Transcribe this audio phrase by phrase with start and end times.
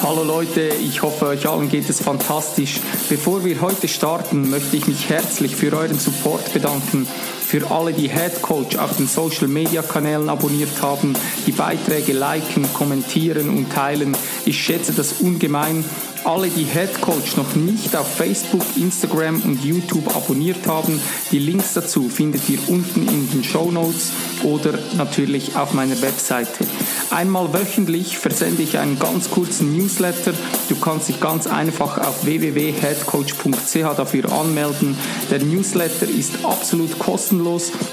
[0.00, 2.80] Hallo Leute, ich hoffe euch allen geht es fantastisch.
[3.08, 7.08] Bevor wir heute starten, möchte ich mich herzlich für euren Support bedanken.
[7.48, 11.14] Für alle, die Head Coach auf den Social Media Kanälen abonniert haben,
[11.46, 14.14] die Beiträge liken, kommentieren und teilen.
[14.44, 15.82] Ich schätze das ungemein
[16.24, 21.74] alle, die Head Coach noch nicht auf Facebook, Instagram und YouTube abonniert haben, die Links
[21.74, 24.10] dazu findet ihr unten in den Show Notes
[24.42, 26.66] oder natürlich auf meiner Webseite.
[27.10, 30.32] Einmal wöchentlich versende ich einen ganz kurzen Newsletter.
[30.68, 34.98] Du kannst dich ganz einfach auf www.headcoach.ch dafür anmelden.
[35.30, 37.37] Der Newsletter ist absolut kostenlos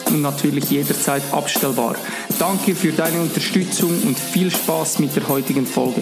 [0.08, 1.96] und natürlich jederzeit abstellbar.
[2.40, 6.02] Danke für deine Unterstützung und viel Spaß mit der heutigen Folge.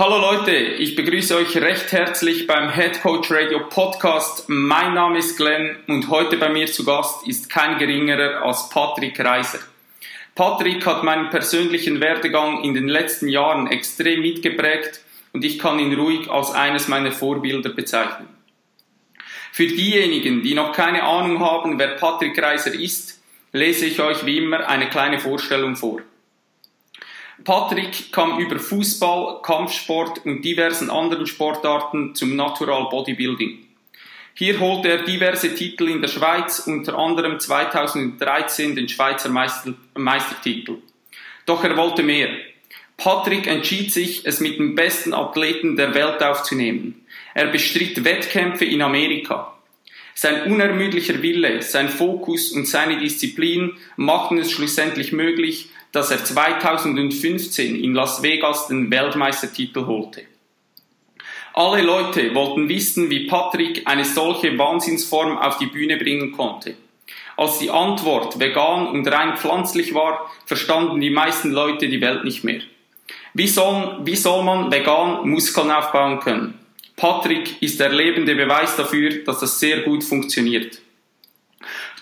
[0.00, 4.44] Hallo Leute, ich begrüße euch recht herzlich beim Head Coach Radio Podcast.
[4.46, 9.18] Mein Name ist Glenn und heute bei mir zu Gast ist kein geringerer als Patrick
[9.18, 9.58] Reiser.
[10.36, 15.00] Patrick hat meinen persönlichen Werdegang in den letzten Jahren extrem mitgeprägt
[15.32, 18.28] und ich kann ihn ruhig als eines meiner Vorbilder bezeichnen.
[19.50, 23.20] Für diejenigen, die noch keine Ahnung haben, wer Patrick Reiser ist,
[23.50, 26.02] lese ich euch wie immer eine kleine Vorstellung vor.
[27.44, 33.58] Patrick kam über Fußball, Kampfsport und diversen anderen Sportarten zum Natural Bodybuilding.
[34.34, 40.78] Hier holte er diverse Titel in der Schweiz, unter anderem 2013 den Schweizer Meister Meistertitel.
[41.46, 42.28] Doch er wollte mehr.
[42.96, 47.06] Patrick entschied sich, es mit den besten Athleten der Welt aufzunehmen.
[47.34, 49.54] Er bestritt Wettkämpfe in Amerika.
[50.14, 57.82] Sein unermüdlicher Wille, sein Fokus und seine Disziplin machten es schlussendlich möglich, dass er 2015
[57.82, 60.22] in Las Vegas den Weltmeistertitel holte.
[61.54, 66.76] Alle Leute wollten wissen, wie Patrick eine solche Wahnsinnsform auf die Bühne bringen konnte.
[67.36, 72.44] Als die Antwort vegan und rein pflanzlich war, verstanden die meisten Leute die Welt nicht
[72.44, 72.60] mehr.
[73.34, 76.58] Wie soll, wie soll man vegan Muskeln aufbauen können?
[76.96, 80.80] Patrick ist der lebende Beweis dafür, dass das sehr gut funktioniert.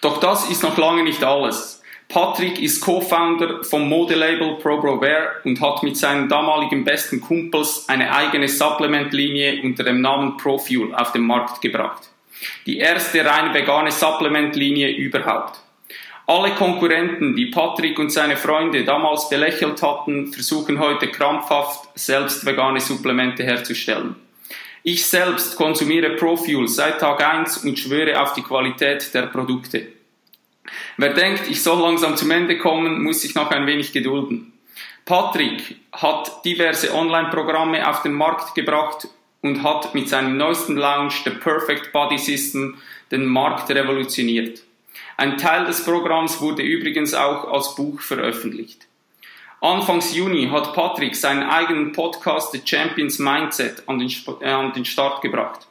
[0.01, 1.75] Doch das ist noch lange nicht alles.
[2.09, 8.49] Patrick ist Co-Founder vom Modelabel ProBroWare und hat mit seinen damaligen besten Kumpels eine eigene
[8.49, 12.09] Supplement-Linie unter dem Namen ProFuel auf den Markt gebracht.
[12.65, 15.61] Die erste rein vegane Supplement-Linie überhaupt.
[16.28, 22.81] Alle Konkurrenten, die Patrick und seine Freunde damals belächelt hatten, versuchen heute krampfhaft selbst vegane
[22.81, 24.17] Supplemente herzustellen.
[24.83, 29.96] Ich selbst konsumiere ProFuel seit Tag 1 und schwöre auf die Qualität der Produkte.
[30.97, 34.53] Wer denkt, ich soll langsam zum Ende kommen, muss sich noch ein wenig gedulden.
[35.04, 39.09] Patrick hat diverse Online-Programme auf den Markt gebracht
[39.41, 42.76] und hat mit seinem neuesten Launch The Perfect Body System
[43.10, 44.62] den Markt revolutioniert.
[45.16, 48.87] Ein Teil des Programms wurde übrigens auch als Buch veröffentlicht.
[49.60, 54.84] Anfangs Juni hat Patrick seinen eigenen Podcast The Champions Mindset an den, äh, an den
[54.84, 55.66] Start gebracht.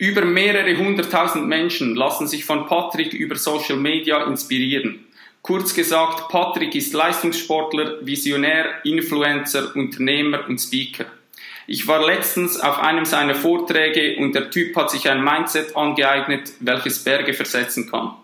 [0.00, 5.04] Über mehrere hunderttausend Menschen lassen sich von Patrick über Social Media inspirieren.
[5.42, 11.04] Kurz gesagt, Patrick ist Leistungssportler, Visionär, Influencer, Unternehmer und Speaker.
[11.66, 16.50] Ich war letztens auf einem seiner Vorträge und der Typ hat sich ein Mindset angeeignet,
[16.60, 18.14] welches Berge versetzen kann.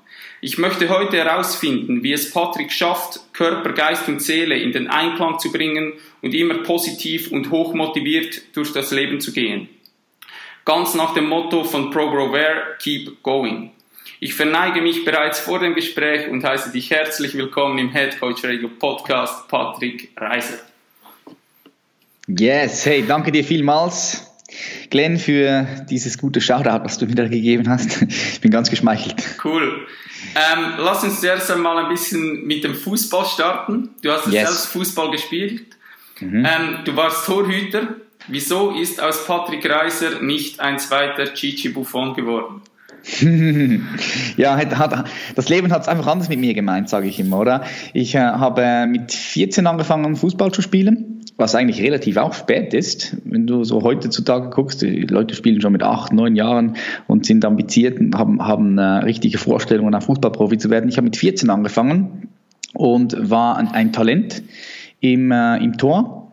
[0.40, 5.38] Ich möchte heute herausfinden, wie es Patrick schafft, Körper, Geist und Seele in den Einklang
[5.38, 9.68] zu bringen und immer positiv und hochmotiviert durch das Leben zu gehen
[10.66, 13.70] ganz nach dem Motto von ProGrowware, Keep Going.
[14.18, 18.44] Ich verneige mich bereits vor dem Gespräch und heiße dich herzlich willkommen im Head Coach
[18.44, 20.58] Radio Podcast, Patrick Reiser.
[22.26, 24.28] Yes, hey, danke dir vielmals,
[24.90, 28.02] Glenn, für dieses gute Shoutout, was du wieder gegeben hast.
[28.02, 29.22] Ich bin ganz geschmeichelt.
[29.44, 29.86] Cool.
[30.34, 33.90] Ähm, lass uns zuerst einmal ein bisschen mit dem Fußball starten.
[34.02, 34.48] Du hast yes.
[34.48, 35.62] selbst Fußball gespielt.
[36.18, 36.44] Mhm.
[36.44, 37.94] Ähm, du warst Torhüter
[38.28, 42.60] Wieso ist aus Patrick Reiser nicht ein zweiter Chichi Buffon geworden?
[44.36, 47.38] ja, hat, hat, das Leben hat es einfach anders mit mir gemeint, sage ich immer,
[47.38, 47.62] oder?
[47.92, 53.16] Ich äh, habe mit 14 angefangen, Fußball zu spielen, was eigentlich relativ auch spät ist.
[53.24, 56.76] Wenn du so heutzutage guckst, die Leute spielen schon mit 8, 9 Jahren
[57.06, 60.88] und sind ambitioniert und haben, haben äh, richtige Vorstellungen, ein Fußballprofi zu werden.
[60.88, 62.28] Ich habe mit 14 angefangen
[62.74, 64.42] und war ein, ein Talent
[64.98, 66.25] im, äh, im Tor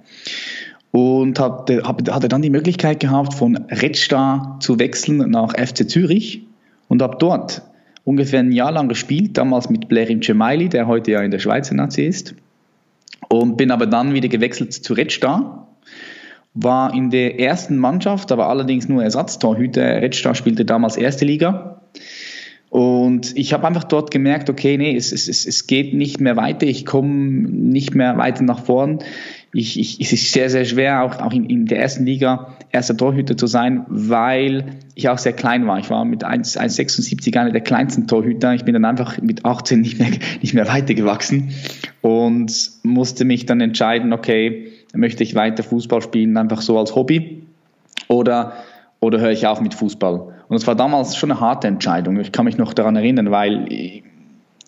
[0.93, 6.45] und hatte, hatte dann die Möglichkeit gehabt, von Red Star zu wechseln nach FC Zürich
[6.87, 7.63] und habe dort
[8.03, 11.73] ungefähr ein Jahr lang gespielt, damals mit Blerim Cemaili, der heute ja in der Schweizer
[11.73, 12.35] Nazi ist.
[13.27, 15.67] Und bin aber dann wieder gewechselt zu Red Star.
[16.53, 19.99] War in der ersten Mannschaft, aber allerdings nur Ersatztorhüter.
[19.99, 21.81] Red Star spielte damals erste Liga.
[22.69, 26.67] Und ich habe einfach dort gemerkt, okay, nee, es, es, es geht nicht mehr weiter,
[26.67, 28.99] ich komme nicht mehr weiter nach vorn
[29.53, 32.97] ich, ich, es ist sehr, sehr schwer, auch, auch in, in der ersten Liga erster
[32.97, 34.65] Torhüter zu sein, weil
[34.95, 35.77] ich auch sehr klein war.
[35.77, 38.55] Ich war mit 1,76 einer der kleinsten Torhüter.
[38.55, 40.09] Ich bin dann einfach mit 18 nicht mehr,
[40.41, 41.51] nicht mehr weitergewachsen
[42.01, 47.43] und musste mich dann entscheiden, okay, möchte ich weiter Fußball spielen, einfach so als Hobby
[48.07, 48.53] oder,
[48.99, 50.33] oder höre ich auf mit Fußball?
[50.47, 52.19] Und es war damals schon eine harte Entscheidung.
[52.19, 54.03] Ich kann mich noch daran erinnern, weil ich,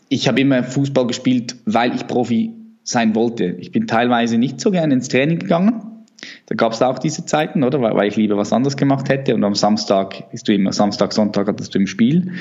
[0.10, 2.54] ich habe immer Fußball gespielt, weil ich Profi
[2.86, 3.46] sein wollte.
[3.60, 6.06] Ich bin teilweise nicht so gerne ins Training gegangen.
[6.46, 7.82] Da gab es auch diese Zeiten, oder?
[7.82, 9.36] Weil, ich lieber was anderes gemacht hätte.
[9.36, 12.34] Und am Samstag bist du immer, Samstag, Sonntag hattest du im Spiel.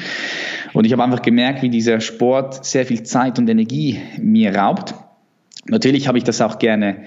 [0.74, 4.94] Und ich habe einfach gemerkt, wie dieser Sport sehr viel Zeit und Energie mir raubt.
[5.66, 7.04] Natürlich habe ich das auch gerne,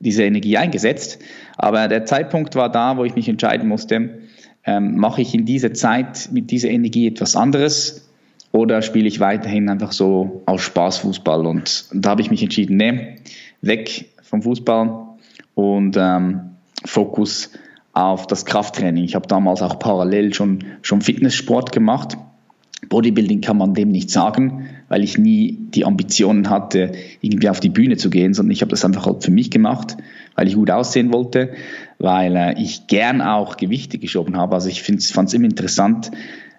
[0.00, 1.20] diese Energie eingesetzt.
[1.56, 4.18] Aber der Zeitpunkt war da, wo ich mich entscheiden musste,
[4.64, 8.09] ähm, mache ich in dieser Zeit mit dieser Energie etwas anderes
[8.52, 11.46] oder spiele ich weiterhin einfach so aus Spaß Fußball?
[11.46, 13.16] Und da habe ich mich entschieden, nee,
[13.62, 15.06] weg vom Fußball
[15.54, 16.40] und ähm,
[16.84, 17.50] Fokus
[17.92, 19.04] auf das Krafttraining.
[19.04, 22.16] Ich habe damals auch parallel schon, schon Fitnesssport gemacht.
[22.88, 27.68] Bodybuilding kann man dem nicht sagen, weil ich nie die Ambitionen hatte, irgendwie auf die
[27.68, 29.96] Bühne zu gehen, sondern ich habe das einfach halt für mich gemacht,
[30.34, 31.50] weil ich gut aussehen wollte,
[31.98, 34.54] weil äh, ich gern auch Gewichte geschoben habe.
[34.54, 36.10] Also ich fand es immer interessant,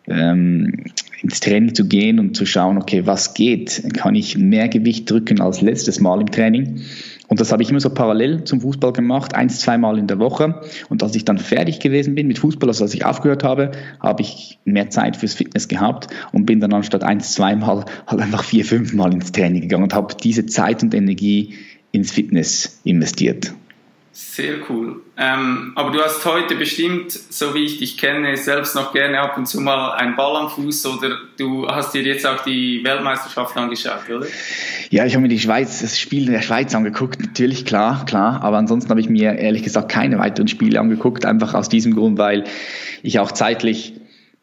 [0.07, 0.85] ähm,
[1.21, 3.83] ins Training zu gehen und zu schauen, okay, was geht?
[3.93, 6.81] Kann ich mehr Gewicht drücken als letztes Mal im Training?
[7.27, 10.61] Und das habe ich immer so parallel zum Fußball gemacht, eins, zweimal in der Woche.
[10.89, 13.71] Und als ich dann fertig gewesen bin mit Fußball, also als ich aufgehört habe,
[14.01, 18.43] habe ich mehr Zeit fürs Fitness gehabt und bin dann anstatt eins, zweimal halt einfach
[18.43, 21.53] vier, fünfmal ins Training gegangen und habe diese Zeit und Energie
[21.93, 23.53] ins Fitness investiert.
[24.13, 25.01] Sehr cool.
[25.17, 29.37] Ähm, aber du hast heute bestimmt, so wie ich dich kenne, selbst noch gerne ab
[29.37, 33.55] und zu mal einen Ball am Fuß oder du hast dir jetzt auch die Weltmeisterschaft
[33.55, 34.25] angeschaut, oder?
[34.89, 38.41] Ja, ich habe mir die Schweiz, das Spiel in der Schweiz angeguckt, natürlich, klar, klar.
[38.43, 42.17] Aber ansonsten habe ich mir ehrlich gesagt keine weiteren Spiele angeguckt, einfach aus diesem Grund,
[42.17, 42.43] weil
[43.03, 43.93] ich auch zeitlich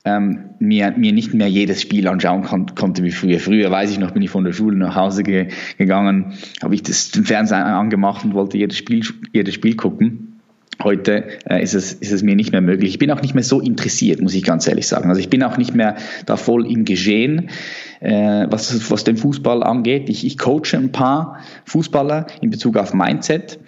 [0.04, 3.40] ähm, mir, mir nicht mehr jedes Spiel anschauen kon konnte wie früher.
[3.40, 6.82] Früher, weiß ich noch, bin ich von der Schule nach Hause ge gegangen, habe ich
[6.82, 10.40] das, den Fernseher angemacht und wollte jedes Spiel, jedes Spiel gucken.
[10.80, 12.90] Heute äh, ist, es, ist es mir nicht mehr möglich.
[12.90, 15.08] Ich bin auch nicht mehr so interessiert, muss ich ganz ehrlich sagen.
[15.08, 17.50] Also ich bin auch nicht mehr da voll im Geschehen,
[17.98, 20.08] äh, was, was den Fußball angeht.
[20.08, 23.58] Ich, ich coache ein paar Fußballer in Bezug auf Mindset.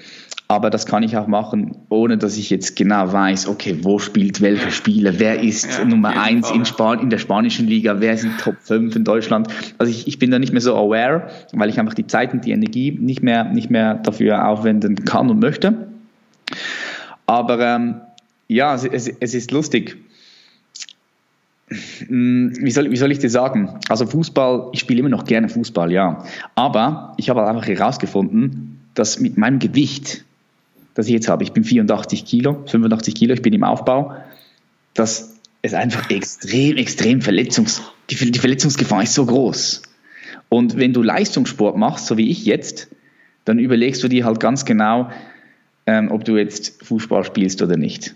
[0.51, 4.41] Aber das kann ich auch machen, ohne dass ich jetzt genau weiß, okay, wo spielt
[4.41, 8.41] welcher Spieler, wer ist ja, Nummer eins in, Span in der spanischen Liga, wer sind
[8.41, 9.47] Top 5 in Deutschland.
[9.79, 12.45] Also ich, ich bin da nicht mehr so aware, weil ich einfach die Zeit und
[12.45, 15.87] die Energie nicht mehr, nicht mehr dafür aufwenden kann und möchte.
[17.27, 18.01] Aber ähm,
[18.49, 19.99] ja, es, es, es ist lustig
[22.09, 23.79] hm, wie soll, wie soll ich dir sagen?
[23.89, 26.25] Also Fußball, ich spiele immer noch gerne Fußball, ja.
[26.57, 30.25] Aber ich habe einfach herausgefunden, dass mit meinem Gewicht
[30.95, 31.43] das ich jetzt habe.
[31.45, 34.15] Ich bin 84 Kilo, 85 Kilo, ich bin im Aufbau.
[34.95, 39.83] Das ist einfach extrem, extrem Verletzungs, die, die Verletzungsgefahr ist so groß.
[40.49, 42.89] Und wenn du Leistungssport machst, so wie ich jetzt,
[43.45, 45.11] dann überlegst du dir halt ganz genau,
[45.87, 48.15] ähm, ob du jetzt Fußball spielst oder nicht.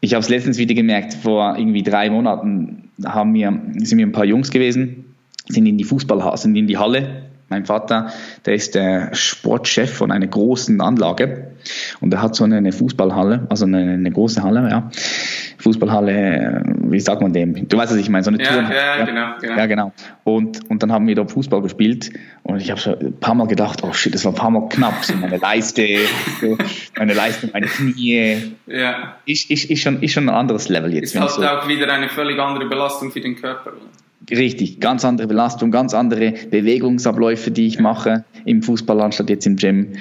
[0.00, 4.12] Ich habe es letztens wieder gemerkt, vor irgendwie drei Monaten haben wir, sind wir ein
[4.12, 5.04] paar Jungs gewesen,
[5.48, 8.12] sind in die Fußballhalle, sind in die Halle mein Vater,
[8.44, 11.52] der ist der Sportchef von einer großen Anlage
[12.00, 14.90] und er hat so eine Fußballhalle, also eine, eine große Halle, ja.
[15.58, 17.68] Fußballhalle, wie sagt man dem?
[17.68, 18.62] Du weißt, was ich meine, so eine ja, Tour.
[18.62, 19.56] Ja, genau, genau.
[19.56, 19.92] Ja, genau.
[20.24, 22.10] Und, und dann haben wir dort Fußball gespielt
[22.42, 24.68] und ich habe schon ein paar Mal gedacht, oh shit, das war ein paar Mal
[24.68, 25.86] knapp, so meine Leiste,
[26.40, 26.58] so
[26.98, 28.54] meine Leiste, meine Knie.
[28.66, 29.16] Ja.
[29.24, 31.14] Ist, ist, ist, schon, ist schon ein anderes Level jetzt.
[31.14, 33.72] Ist halt so auch wieder eine völlig andere Belastung für den Körper.
[34.30, 39.56] Richtig, ganz andere Belastung, ganz andere Bewegungsabläufe, die ich mache im Fußball anstatt jetzt im
[39.56, 39.92] Gym.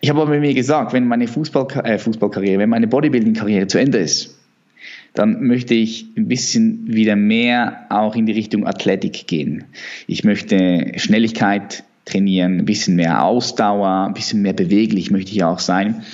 [0.00, 3.98] Ich habe aber mir gesagt, wenn meine Fußball, äh, Fußballkarriere, wenn meine Bodybuilding-Karriere zu Ende
[3.98, 4.36] ist,
[5.14, 9.64] dann möchte ich ein bisschen wieder mehr auch in die Richtung Athletik gehen.
[10.06, 15.58] Ich möchte Schnelligkeit trainieren, ein bisschen mehr Ausdauer, ein bisschen mehr beweglich möchte ich auch
[15.58, 16.04] sein.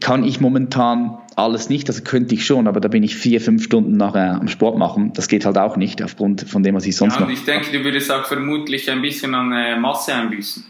[0.00, 3.64] Kann ich momentan alles nicht, also könnte ich schon, aber da bin ich vier, fünf
[3.64, 5.12] Stunden nachher am Sport machen.
[5.14, 7.70] Das geht halt auch nicht aufgrund von dem, was ich sonst ja, und Ich denke,
[7.70, 10.64] du würdest auch vermutlich ein bisschen an äh, Masse einbüßen.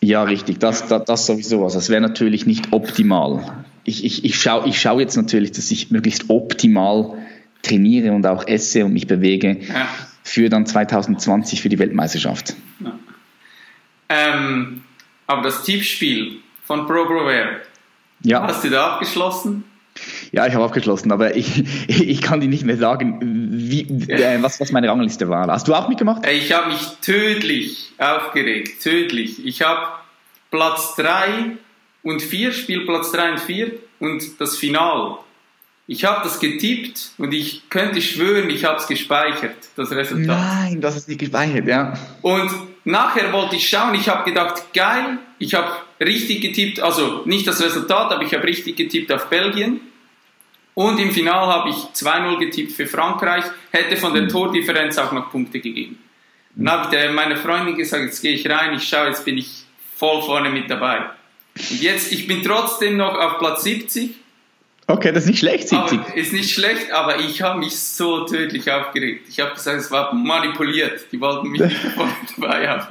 [0.00, 1.64] Ja, richtig, das, das, das sowieso.
[1.64, 3.64] Also das wäre natürlich nicht optimal.
[3.84, 7.14] Ich, ich, ich schaue ich schau jetzt natürlich, dass ich möglichst optimal
[7.62, 9.88] trainiere und auch esse und mich bewege ja.
[10.22, 12.54] für dann 2020 für die Weltmeisterschaft.
[12.80, 12.98] Ja.
[14.08, 14.82] Ähm,
[15.26, 17.60] aber das Tippspiel von ProBroWare,
[18.22, 18.42] ja.
[18.42, 19.64] hast du da abgeschlossen?
[20.30, 24.60] Ja, ich habe abgeschlossen, aber ich, ich kann dir nicht mehr sagen, wie, äh, was,
[24.60, 25.46] was meine Rangliste war.
[25.48, 26.26] Hast du auch mitgemacht?
[26.26, 29.44] Ich habe mich tödlich aufgeregt, tödlich.
[29.44, 29.86] Ich habe
[30.50, 31.56] Platz 3
[32.02, 35.18] und 4, Spielplatz 3 und 4 und das Final.
[35.90, 40.26] Ich habe das getippt und ich könnte schwören, ich habe es gespeichert, das Resultat.
[40.26, 41.94] Nein, das ist nicht gespeichert, ja.
[42.20, 42.50] Und
[42.84, 47.62] nachher wollte ich schauen, ich habe gedacht, geil, ich habe richtig getippt, also nicht das
[47.62, 49.80] Resultat, aber ich habe richtig getippt auf Belgien.
[50.74, 54.28] Und im Final habe ich 2-0 getippt für Frankreich, hätte von der mhm.
[54.28, 55.98] Tordifferenz auch noch Punkte gegeben.
[56.54, 59.64] Dann habe ich meiner Freundin gesagt, jetzt gehe ich rein, ich schaue, jetzt bin ich
[59.96, 61.10] voll vorne mit dabei.
[61.56, 64.14] Und jetzt, ich bin trotzdem noch auf Platz 70
[64.90, 65.98] Okay, das ist nicht schlecht, 70.
[65.98, 69.26] Aber, ist nicht schlecht, aber ich habe mich so tödlich aufgeregt.
[69.28, 71.12] Ich habe gesagt, es war manipuliert.
[71.12, 71.76] Die wollten mich nicht
[72.38, 72.86] dabei haben.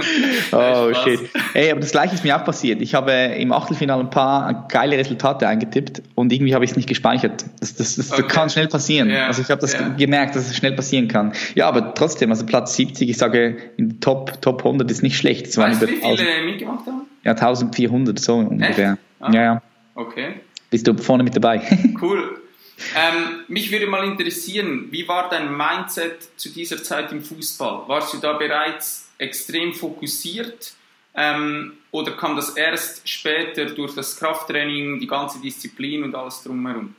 [0.51, 1.27] Oh shit.
[1.56, 2.84] Ey, aber das gleiche ist mir auch passiert.
[2.84, 6.88] Ich habe im Achtelfinale ein paar geile Resultate eingetippt und irgendwie habe ich es nicht
[6.88, 7.46] gespeichert.
[7.62, 8.27] Das, das, das okay.
[8.27, 9.10] kann schnell passieren.
[9.10, 9.25] Ja.
[9.25, 9.88] Also ich habe das ja.
[9.89, 11.34] gemerkt, dass es schnell passieren kann.
[11.56, 15.48] Ja, aber trotzdem, also Platz 70, ich sage, in Top, Top 100 ist nicht schlecht.
[15.48, 17.08] Es weißt du, wie viele mitgemacht haben?
[17.24, 19.00] Ja, 1400 so ungefähr.
[19.20, 19.32] Ah.
[19.34, 19.62] Ja, ja.
[19.96, 20.36] Okay
[20.70, 21.62] bist du vorne mit dabei.
[22.02, 22.42] cool.
[22.96, 27.88] Ähm, mich würde mal interessieren, wie war dein Mindset zu dieser Zeit im Fußball?
[27.88, 30.74] Warst du da bereits extrem fokussiert
[31.16, 36.94] ähm, oder kam das erst später durch das Krafttraining, die ganze Disziplin und alles drumherum?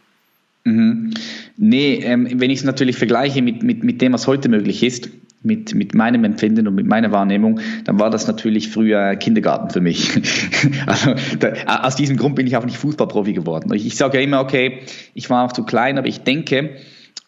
[0.68, 1.10] Mhm.
[1.56, 5.10] Nee, ähm, wenn ich es natürlich vergleiche mit, mit, mit dem, was heute möglich ist,
[5.42, 9.80] mit, mit meinem Empfinden und mit meiner Wahrnehmung, dann war das natürlich früher Kindergarten für
[9.80, 10.10] mich.
[10.86, 13.72] also da, aus diesem Grund bin ich auch nicht Fußballprofi geworden.
[13.72, 14.80] Ich, ich sage ja immer, okay,
[15.14, 16.70] ich war auch zu klein, aber ich denke,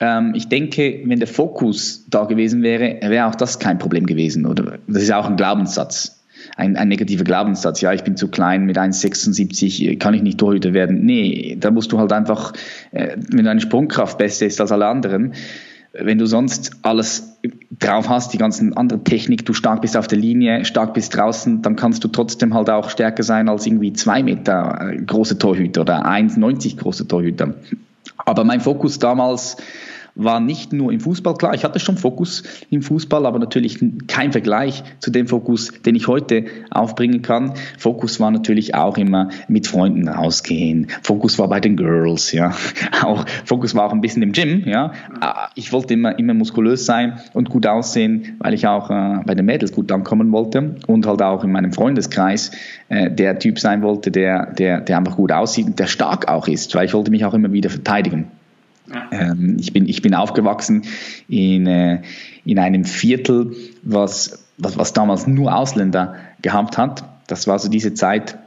[0.01, 4.47] ähm, ich denke, wenn der Fokus da gewesen wäre, wäre auch das kein Problem gewesen.
[4.47, 6.20] Oder das ist auch ein Glaubenssatz.
[6.57, 10.73] Ein, ein negativer Glaubenssatz, ja, ich bin zu klein, mit 1,76 kann ich nicht Torhüter
[10.73, 11.05] werden.
[11.05, 12.53] Nee, da musst du halt einfach,
[12.93, 15.35] äh, wenn deine Sprungkraft besser ist als alle anderen,
[15.93, 17.39] wenn du sonst alles
[17.79, 21.63] drauf hast, die ganzen andere Technik, du stark bist auf der Linie, stark bist draußen,
[21.63, 25.81] dann kannst du trotzdem halt auch stärker sein als irgendwie zwei Meter äh, große Torhüter
[25.81, 27.55] oder 1,90 große Torhüter.
[28.19, 29.57] Aber mein Fokus damals
[30.25, 31.35] war nicht nur im Fußball.
[31.35, 35.95] Klar, ich hatte schon Fokus im Fußball, aber natürlich kein Vergleich zu dem Fokus, den
[35.95, 37.55] ich heute aufbringen kann.
[37.79, 40.89] Fokus war natürlich auch immer mit Freunden rausgehen.
[41.03, 42.55] Fokus war bei den Girls, ja.
[43.03, 44.93] Auch Fokus war auch ein bisschen im Gym, ja.
[45.55, 49.47] Ich wollte immer, immer muskulös sein und gut aussehen, weil ich auch äh, bei den
[49.47, 52.51] Mädels gut ankommen wollte und halt auch in meinem Freundeskreis
[52.89, 56.49] äh, der Typ sein wollte, der, der, der einfach gut aussieht und der stark auch
[56.49, 58.27] ist, weil ich wollte mich auch immer wieder verteidigen.
[59.13, 60.83] Ähm, ich, bin, ich bin aufgewachsen
[61.29, 62.03] in, äh,
[62.45, 67.05] in einem Viertel, was, was, was damals nur Ausländer gehabt hat.
[67.27, 68.39] Das war so diese Zeit,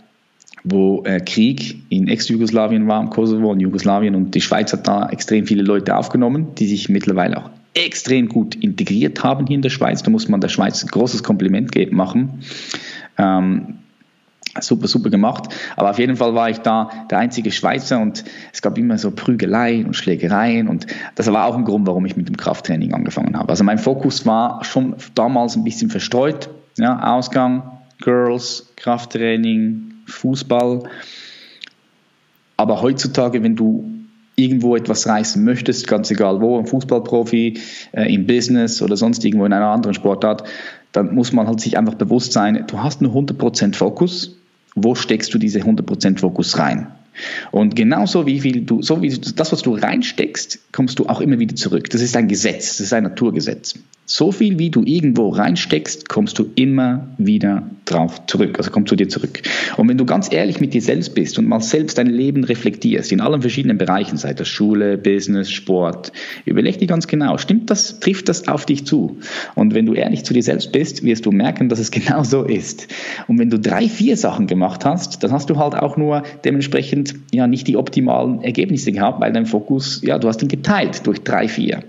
[0.64, 5.10] wo äh, Krieg in Ex-Jugoslawien war, im Kosovo und Jugoslawien und die Schweiz hat da
[5.10, 9.70] extrem viele Leute aufgenommen, die sich mittlerweile auch extrem gut integriert haben hier in der
[9.70, 10.04] Schweiz.
[10.04, 12.44] Da muss man der Schweiz ein großes Kompliment machen.
[13.18, 13.80] Ähm,
[14.60, 15.54] super, super gemacht.
[15.76, 19.12] Aber auf jeden Fall war ich da der einzige Schweizer und es gab immer so
[19.12, 23.38] Prügeleien und Schlägereien und das war auch ein Grund, warum ich mit dem Krafttraining angefangen
[23.38, 23.50] habe.
[23.50, 26.50] Also mein Fokus war schon damals ein bisschen verstreut.
[26.78, 27.64] Ja, Ausgang,
[28.02, 30.84] Girls, Krafttraining, Fußball.
[32.58, 33.90] Aber heutzutage, wenn du
[34.36, 37.60] irgendwo etwas reißen möchtest, ganz egal wo, ein Fußballprofi,
[37.92, 40.44] äh, im Business oder sonst irgendwo in einer anderen Sportart,
[40.92, 44.38] dann muss man halt sich einfach bewusst sein, du hast nur 100% Fokus
[44.76, 46.88] wo steckst du diese 100% Fokus rein?
[47.52, 51.38] Und genauso wie viel du, so wie das, was du reinsteckst, kommst du auch immer
[51.40, 51.90] wieder zurück.
[51.90, 53.76] Das ist ein Gesetz, das ist ein Naturgesetz.
[54.06, 58.98] So viel, wie du irgendwo reinsteckst, kommst du immer wieder drauf zurück, also kommst zu
[58.98, 59.42] dir zurück.
[59.78, 63.14] Und wenn du ganz ehrlich mit dir selbst bist und mal selbst dein Leben reflektierst,
[63.14, 66.12] in allen verschiedenen Bereichen, sei das Schule, Business, Sport,
[66.44, 69.20] überleg dir ganz genau, stimmt das, trifft das auf dich zu?
[69.56, 72.44] Und wenn du ehrlich zu dir selbst bist, wirst du merken, dass es genau so
[72.44, 72.90] ist.
[73.30, 77.16] Und wenn du drei, vier Sachen gemacht hast, dann hast du halt auch nur dementsprechend
[77.32, 81.22] ja nicht die optimalen Ergebnisse gehabt, weil dein Fokus, ja, du hast ihn geteilt durch
[81.22, 81.84] drei, vier.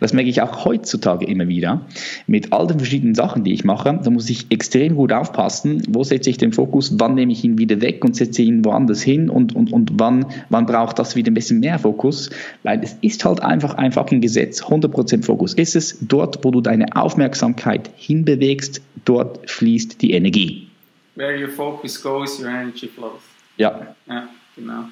[0.00, 1.86] Das merke ich auch heutzutage immer wieder.
[2.26, 6.04] Mit all den verschiedenen Sachen, die ich mache, da muss ich extrem gut aufpassen, wo
[6.04, 9.30] setze ich den Fokus, wann nehme ich ihn wieder weg und setze ihn woanders hin
[9.30, 12.30] und, und, und wann, wann braucht das wieder ein bisschen mehr Fokus,
[12.62, 14.62] weil es ist halt einfach ein fucking Gesetz.
[14.62, 15.98] 100% Fokus ist es.
[16.00, 20.68] Dort, wo du deine Aufmerksamkeit hinbewegst, dort fließt die Energie.
[21.16, 23.20] Where your focus goes, your energy flows.
[23.56, 23.94] Ja.
[24.06, 24.84] Ja, genau.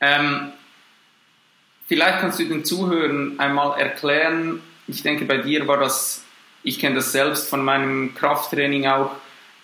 [0.00, 0.52] Ähm,
[1.88, 6.24] Vielleicht kannst du den Zuhörern einmal erklären, ich denke, bei dir war das,
[6.62, 9.10] ich kenne das selbst von meinem Krafttraining auch,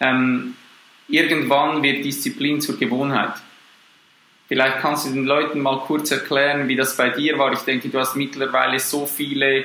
[0.00, 0.54] ähm,
[1.08, 3.34] irgendwann wird Disziplin zur Gewohnheit.
[4.48, 7.52] Vielleicht kannst du den Leuten mal kurz erklären, wie das bei dir war.
[7.52, 9.64] Ich denke, du hast mittlerweile so viele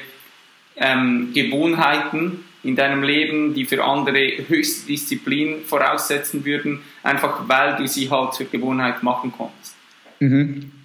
[0.77, 7.87] ähm, Gewohnheiten in deinem Leben, die für andere höchste Disziplin voraussetzen würden, einfach weil du
[7.87, 9.75] sie halt zur Gewohnheit machen konntest.
[10.19, 10.78] Mhm.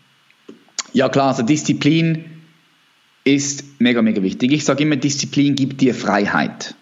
[0.95, 2.25] Ja klar, also Disziplin
[3.25, 4.53] ist mega, mega wichtig.
[4.53, 6.75] Ich sage immer, Disziplin gibt dir Freiheit.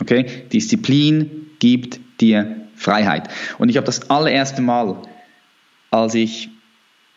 [0.00, 0.26] Okay?
[0.52, 3.28] Disziplin gibt dir Freiheit.
[3.58, 4.98] Und ich habe das allererste Mal,
[5.90, 6.50] als ich,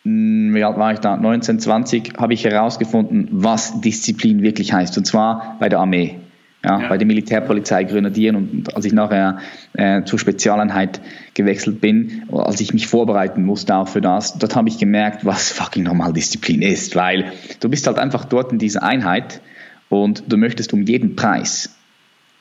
[0.04, 4.96] hm, wie alt war ich da, 19, 20, habe ich herausgefunden, was Disziplin wirklich heißt.
[4.96, 6.18] Und zwar bei der Armee
[6.64, 6.88] ja, ja.
[6.88, 9.38] bei der Militärpolizei Grenadieren und als ich nachher
[9.74, 11.00] äh, zur Spezialeinheit
[11.34, 15.52] gewechselt bin, als ich mich vorbereiten musste auch für das, dort habe ich gemerkt, was
[15.52, 19.40] fucking Normaldisziplin ist, weil du bist halt einfach dort in dieser Einheit
[19.88, 21.76] und du möchtest um jeden Preis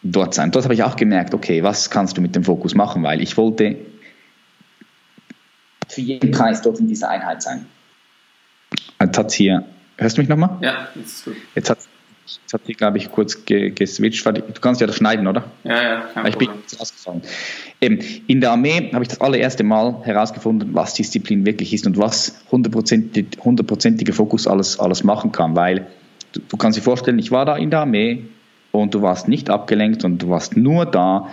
[0.04, 0.52] dort sein.
[0.52, 3.38] Dort habe ich auch gemerkt, okay, was kannst du mit dem Fokus machen, weil ich
[3.38, 3.78] wollte
[5.88, 7.66] für jeden Preis dort in dieser Einheit sein.
[9.00, 9.64] Jetzt hat hier,
[9.98, 10.58] hörst du mich nochmal?
[10.62, 11.36] Ja, jetzt ist gut.
[11.56, 11.80] Jetzt hat
[12.28, 14.26] Jetzt hat die, glaube ich, kurz ge geswitcht.
[14.26, 15.46] Du kannst ja das schneiden, oder?
[15.64, 17.22] Ja, ja, kein Ich bin jetzt rausgefallen.
[17.80, 21.98] Eben, in der Armee habe ich das allererste Mal herausgefunden, was Disziplin wirklich ist und
[21.98, 25.56] was hundertprozentiger Fokus alles, alles machen kann.
[25.56, 25.88] Weil
[26.34, 28.26] du, du kannst dir vorstellen, ich war da in der Armee
[28.72, 31.30] und du warst nicht abgelenkt und du warst nur da.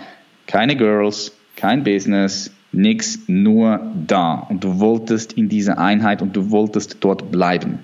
[0.47, 4.35] Keine Girls, kein Business, nichts, nur da.
[4.35, 7.79] Und du wolltest in dieser Einheit und du wolltest dort bleiben.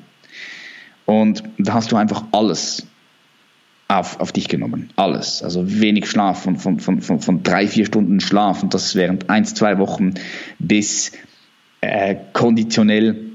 [1.06, 2.88] Und da hast du einfach alles
[4.00, 4.90] auf, auf dich genommen.
[4.96, 5.44] Alles.
[5.44, 9.30] Also wenig Schlaf von, von, von, von, von drei, vier Stunden Schlaf und das während
[9.30, 10.14] eins, zwei Wochen
[10.60, 11.12] bis
[11.82, 13.28] äh, konditionell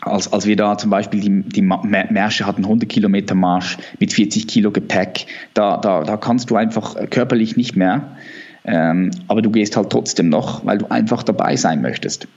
[0.00, 4.48] als, als wir da zum Beispiel die, die Märsche hatten, 100 Kilometer Marsch mit 40
[4.48, 8.16] Kilo Gepäck, da, da, da kannst du einfach körperlich nicht mehr
[8.64, 12.28] ähm, aber du gehst halt trotzdem noch, weil du einfach dabei sein möchtest.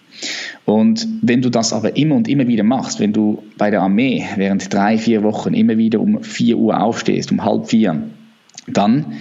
[0.65, 4.25] Und wenn du das aber immer und immer wieder machst, wenn du bei der Armee
[4.35, 8.03] während drei, vier Wochen immer wieder um vier Uhr aufstehst, um halb vier,
[8.67, 9.13] dann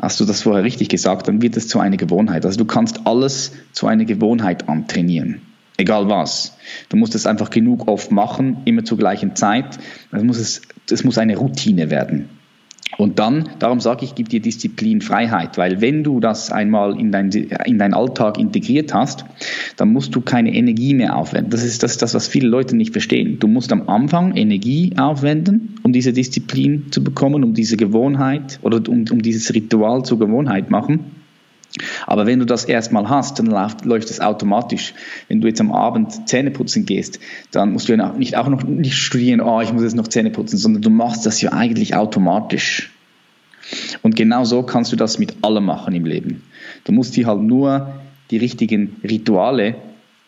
[0.00, 2.44] hast du das vorher richtig gesagt, dann wird es zu einer Gewohnheit.
[2.44, 5.42] Also du kannst alles zu einer Gewohnheit antrainieren.
[5.76, 6.56] Egal was.
[6.88, 9.78] Du musst es einfach genug oft machen, immer zur gleichen Zeit.
[10.12, 12.28] Es muss, es, es muss eine Routine werden.
[12.96, 17.10] Und dann, darum sage ich, gibt dir Disziplin Freiheit, weil wenn du das einmal in,
[17.12, 19.24] dein, in deinen Alltag integriert hast,
[19.76, 21.50] dann musst du keine Energie mehr aufwenden.
[21.50, 23.38] Das ist das, das, was viele Leute nicht verstehen.
[23.38, 28.80] Du musst am Anfang Energie aufwenden, um diese Disziplin zu bekommen, um diese Gewohnheit oder
[28.88, 31.23] um, um dieses Ritual zur Gewohnheit machen.
[32.06, 34.94] Aber wenn du das erstmal hast, dann läuft, läuft es automatisch.
[35.28, 37.18] Wenn du jetzt am Abend Zähne putzen gehst,
[37.50, 40.30] dann musst du ja nicht auch noch nicht studieren, oh, ich muss jetzt noch Zähne
[40.30, 42.92] putzen, sondern du machst das ja eigentlich automatisch.
[44.02, 46.42] Und genau so kannst du das mit allem machen im Leben.
[46.84, 47.94] Du musst dir halt nur
[48.30, 49.76] die richtigen Rituale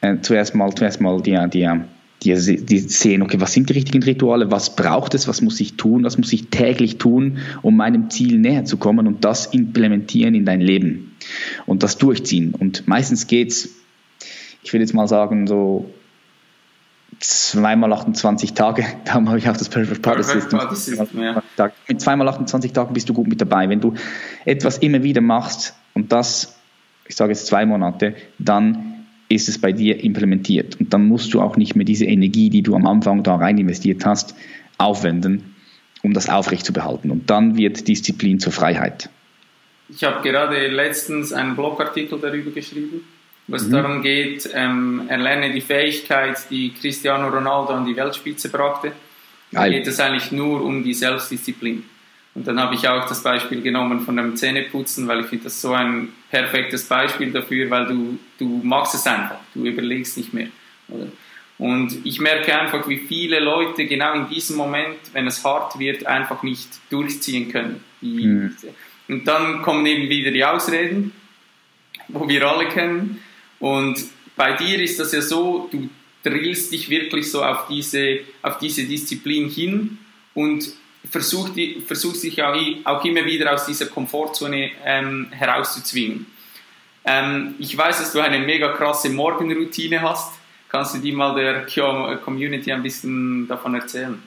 [0.01, 1.69] äh, zuerst mal, zuerst mal die, die,
[2.23, 5.77] die, die sehen, okay, was sind die richtigen Rituale, was braucht es, was muss ich
[5.77, 10.35] tun, was muss ich täglich tun, um meinem Ziel näher zu kommen und das implementieren
[10.35, 11.17] in dein Leben
[11.67, 12.55] und das durchziehen.
[12.55, 13.77] Und meistens geht es,
[14.63, 15.91] ich will jetzt mal sagen, so
[17.21, 20.61] zweimal 28 Tage, darum habe ich auch das Perfect Party System.
[21.21, 21.43] Ja.
[21.89, 23.69] Mit zweimal 28 Tagen bist du gut mit dabei.
[23.69, 23.95] Wenn du
[24.45, 26.57] etwas immer wieder machst und das,
[27.07, 28.96] ich sage jetzt zwei Monate, dann
[29.29, 30.79] ist es bei dir implementiert.
[30.79, 33.59] Und dann musst du auch nicht mehr diese Energie, die du am Anfang da rein
[33.59, 34.35] investiert hast,
[34.79, 35.55] aufwenden,
[36.03, 37.11] um das aufrecht zu behalten.
[37.11, 39.11] Und dann wird Disziplin zur Freiheit.
[39.89, 43.03] Ich habe gerade letztens einen Blogartikel darüber geschrieben,
[43.47, 43.73] was mhm.
[43.73, 48.93] darum geht, ähm, erlerne die Fähigkeit, die Cristiano Ronaldo an die Weltspitze brachte.
[49.53, 51.85] Da geht es eigentlich nur um die Selbstdisziplin.
[52.35, 55.63] Und dann habe ich auch das Beispiel genommen von dem Zähneputzen, weil ich finde das
[55.63, 60.49] so ein perfektes Beispiel dafür, weil du, du machst es einfach, du überlegst nicht mehr.
[60.89, 61.07] Oder?
[61.59, 66.05] Und ich merke einfach, wie viele Leute genau in diesem Moment, wenn es hart wird,
[66.07, 67.83] einfach nicht durchziehen können.
[68.03, 68.55] Mhm.
[69.09, 71.13] Und dann kommen eben wieder die Ausreden,
[72.09, 73.23] wo wir alle kennen.
[73.59, 73.99] Und
[74.37, 75.89] bei dir ist das ja so, du
[76.23, 79.99] drillst dich wirklich so auf diese, auf diese Disziplin hin
[80.35, 80.69] und
[81.11, 81.55] versuchst,
[81.87, 86.27] versuchst dich auch, immer wieder aus dieser Komfortzone ähm, herauszuzwingen.
[87.05, 90.33] Ähm, ich weiß, dass du eine mega krasse Morgenroutine hast.
[90.69, 91.67] Kannst du die mal der
[92.25, 94.21] Community ein bisschen davon erzählen?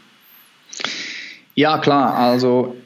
[1.56, 2.16] Ja, klar.
[2.16, 2.78] Also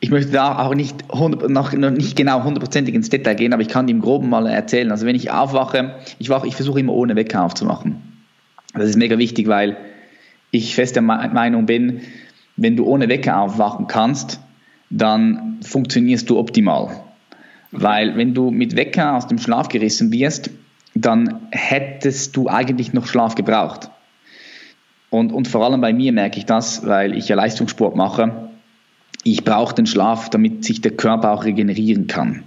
[0.00, 3.68] ich möchte da auch nicht, 100, noch, nicht genau hundertprozentig ins Detail gehen, aber ich
[3.68, 4.90] kann die im Groben mal erzählen.
[4.90, 8.00] Also wenn ich aufwache, ich, wache, ich versuche immer ohne Wecker aufzumachen.
[8.72, 9.76] Das ist mega wichtig, weil
[10.50, 12.00] ich fest der Meinung bin,
[12.60, 14.38] wenn du ohne Wecker aufwachen kannst,
[14.90, 16.90] dann funktionierst du optimal.
[17.72, 20.50] Weil wenn du mit Wecker aus dem Schlaf gerissen wirst,
[20.94, 23.88] dann hättest du eigentlich noch Schlaf gebraucht.
[25.08, 28.50] Und, und vor allem bei mir merke ich das, weil ich ja Leistungssport mache.
[29.24, 32.44] Ich brauche den Schlaf, damit sich der Körper auch regenerieren kann.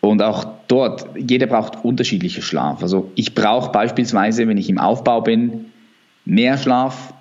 [0.00, 2.80] Und auch dort, jeder braucht unterschiedliche Schlaf.
[2.80, 5.66] Also ich brauche beispielsweise, wenn ich im Aufbau bin,
[6.24, 7.12] mehr Schlaf,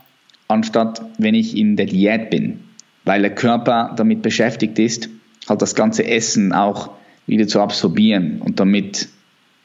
[0.47, 2.60] anstatt wenn ich in der Diät bin,
[3.03, 5.10] weil der Körper damit beschäftigt ist,
[5.47, 6.91] halt das ganze Essen auch
[7.27, 9.10] wieder zu absorbieren und damit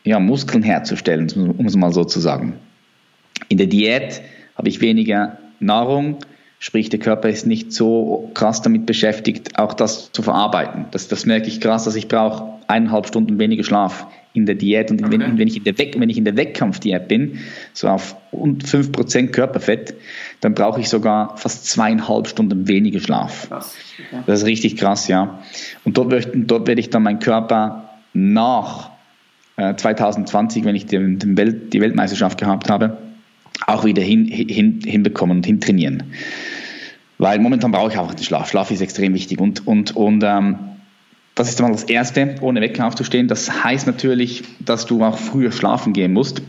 [0.04, 2.54] ja, Muskeln herzustellen, um es mal so zu sagen.
[3.48, 4.22] In der Diät
[4.56, 6.18] habe ich weniger Nahrung,
[6.62, 10.84] Sprich, der Körper ist nicht so krass damit beschäftigt, auch das zu verarbeiten.
[10.90, 14.90] Das, das merke ich krass, dass ich brauche eineinhalb Stunden weniger Schlaf in der Diät.
[14.90, 15.18] Und okay.
[15.18, 17.40] wenn, wenn, ich in der Weck, wenn ich in der Wettkampfdiät bin,
[17.72, 19.94] so auf und 5% Körperfett,
[20.40, 23.48] dann brauche ich sogar fast zweieinhalb Stunden weniger Schlaf.
[23.48, 23.74] Krass.
[23.98, 24.22] Okay.
[24.26, 25.40] Das ist richtig krass, ja.
[25.84, 28.90] Und dort, dort werde ich dann meinen Körper nach
[29.56, 32.98] äh, 2020, wenn ich den, den Welt, die Weltmeisterschaft gehabt habe,
[33.66, 36.04] auch wieder hin, hin, hinbekommen und hintrainieren.
[37.18, 38.48] Weil momentan brauche ich einfach den Schlaf.
[38.48, 39.40] Schlaf ist extrem wichtig.
[39.40, 40.56] Und, und, und ähm,
[41.34, 43.28] das ist mal das Erste, ohne Wecker aufzustehen.
[43.28, 46.42] Das heißt natürlich, dass du auch früher schlafen gehen musst.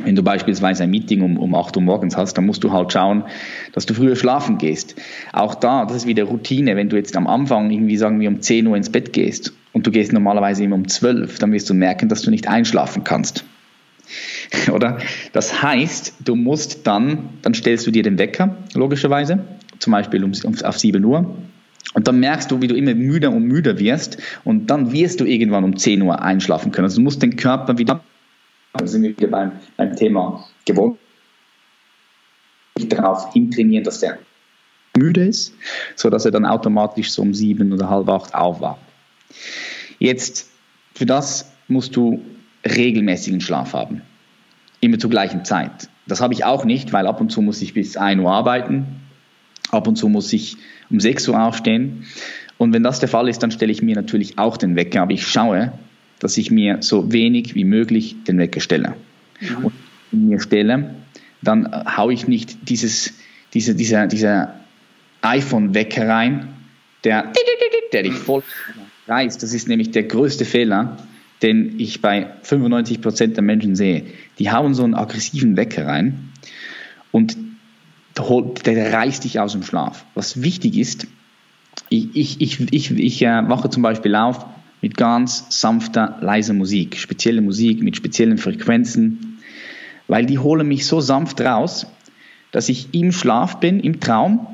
[0.00, 2.92] Wenn du beispielsweise ein Meeting um, um 8 Uhr morgens hast, dann musst du halt
[2.92, 3.24] schauen,
[3.72, 4.96] dass du früher schlafen gehst.
[5.32, 6.74] Auch da, das ist wieder Routine.
[6.74, 9.86] Wenn du jetzt am Anfang irgendwie sagen wir um 10 Uhr ins Bett gehst und
[9.86, 13.44] du gehst normalerweise immer um 12, dann wirst du merken, dass du nicht einschlafen kannst.
[14.72, 14.98] Oder?
[15.32, 19.44] Das heißt, du musst dann, dann stellst du dir den Wecker, logischerweise,
[19.78, 20.32] zum Beispiel um,
[20.64, 21.36] auf 7 Uhr.
[21.94, 24.18] Und dann merkst du, wie du immer müder und müder wirst.
[24.44, 26.84] Und dann wirst du irgendwann um 10 Uhr einschlafen können.
[26.84, 28.04] Also du musst den Körper wieder,
[28.72, 30.98] da sind wir wieder beim, beim Thema gewohnt,
[32.88, 34.18] darauf hintrainieren, dass der
[34.96, 35.54] müde ist,
[35.94, 38.80] sodass er dann automatisch so um 7 oder halb 8 aufwacht.
[39.98, 40.50] Jetzt,
[40.94, 42.20] für das musst du
[42.64, 44.02] regelmäßigen Schlaf haben.
[44.80, 45.88] Immer zur gleichen Zeit.
[46.06, 48.86] Das habe ich auch nicht, weil ab und zu muss ich bis 1 Uhr arbeiten,
[49.70, 50.56] ab und zu muss ich
[50.90, 52.04] um 6 Uhr aufstehen.
[52.58, 55.12] Und wenn das der Fall ist, dann stelle ich mir natürlich auch den Wecker, aber
[55.12, 55.72] ich schaue,
[56.20, 58.94] dass ich mir so wenig wie möglich den Wecker stelle.
[59.40, 59.64] Mhm.
[59.64, 59.72] Und
[60.10, 60.94] wenn ich mir stelle,
[61.42, 63.14] dann haue ich nicht dieses,
[63.52, 64.54] diese, dieser, dieser
[65.22, 66.48] iPhone-Wecker rein,
[67.02, 67.32] der,
[67.92, 68.42] der dich voll
[69.06, 69.42] reißt.
[69.42, 70.96] Das ist nämlich der größte Fehler,
[71.42, 74.04] den ich bei 95% der Menschen sehe.
[74.38, 76.30] Die hauen so einen aggressiven Wecker rein
[77.12, 77.36] und
[78.16, 80.04] der reißt dich aus dem Schlaf.
[80.14, 81.06] Was wichtig ist,
[81.88, 84.46] ich, ich, ich, ich, ich äh, wache zum Beispiel auf
[84.80, 89.38] mit ganz sanfter, leiser Musik, spezielle Musik mit speziellen Frequenzen,
[90.06, 91.86] weil die holen mich so sanft raus,
[92.52, 94.46] dass ich im Schlaf bin, im Traum,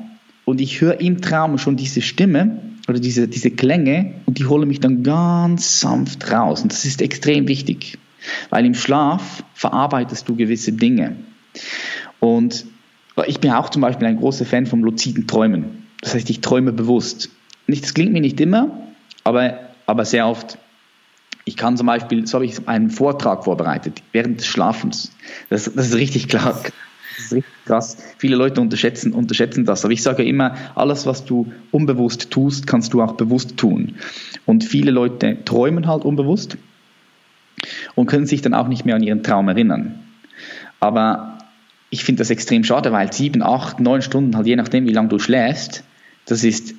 [0.45, 4.67] und ich höre im Traum schon diese Stimme oder diese, diese Klänge und die holen
[4.67, 6.63] mich dann ganz sanft raus.
[6.63, 7.97] Und das ist extrem wichtig,
[8.49, 11.15] weil im Schlaf verarbeitest du gewisse Dinge.
[12.19, 12.65] Und
[13.27, 15.87] ich bin auch zum Beispiel ein großer Fan vom luziden Träumen.
[16.01, 17.29] Das heißt, ich träume bewusst.
[17.67, 18.81] Nicht, das klingt mir nicht immer,
[19.23, 20.57] aber, aber sehr oft.
[21.45, 25.11] Ich kann zum Beispiel, so habe ich einen Vortrag vorbereitet, während des Schlafens.
[25.49, 26.61] Das, das ist richtig klar,
[27.15, 27.97] das ist richtig krass.
[28.17, 29.83] Viele Leute unterschätzen, unterschätzen das.
[29.83, 33.95] Aber ich sage immer, alles, was du unbewusst tust, kannst du auch bewusst tun.
[34.45, 36.57] Und viele Leute träumen halt unbewusst
[37.95, 39.99] und können sich dann auch nicht mehr an ihren Traum erinnern.
[40.79, 41.37] Aber
[41.91, 45.09] ich finde das extrem schade, weil sieben, acht, neun Stunden, halt je nachdem, wie lange
[45.09, 45.83] du schläfst,
[46.25, 46.73] das ist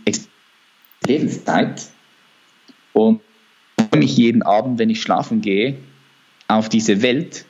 [1.06, 1.82] Lebenszeit.
[2.94, 3.20] Und
[3.76, 5.76] ich freue mich jeden Abend, wenn ich schlafen gehe,
[6.48, 7.44] auf diese Welt,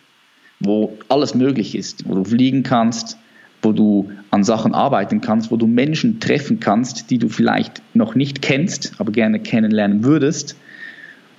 [0.59, 3.17] wo alles möglich ist, wo du fliegen kannst,
[3.63, 8.17] wo du an Sachen arbeiten kannst, wo du Menschen treffen kannst, die du vielleicht noch
[8.17, 10.57] nicht kennst, aber gerne kennenlernen würdest.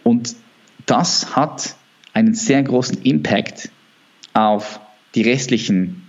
[0.03, 0.35] Und
[0.85, 1.75] das hat
[2.13, 3.69] einen sehr großen Impact
[4.33, 4.79] auf
[5.15, 6.02] die restlichen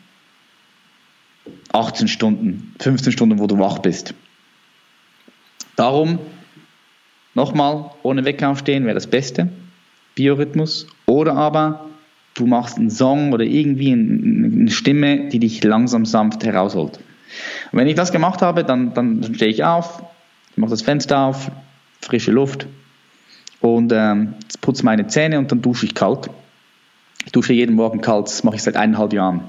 [1.74, 4.14] 18 Stunden, 15 Stunden, wo du wach bist.
[5.76, 6.20] Darum
[7.34, 9.48] nochmal ohne Weckaufstehen wäre das Beste,
[10.14, 10.87] Biorhythmus.
[11.06, 11.87] Oder aber
[12.34, 16.98] du machst einen Song oder irgendwie eine Stimme, die dich langsam sanft herausholt.
[17.72, 20.02] Und wenn ich das gemacht habe, dann, dann stehe ich auf,
[20.54, 21.50] mache das Fenster auf,
[22.00, 22.68] frische Luft
[23.60, 26.30] und ähm, putze meine Zähne und dann dusche ich kalt.
[27.26, 29.40] Ich dusche jeden Morgen kalt, das mache ich seit eineinhalb Jahren.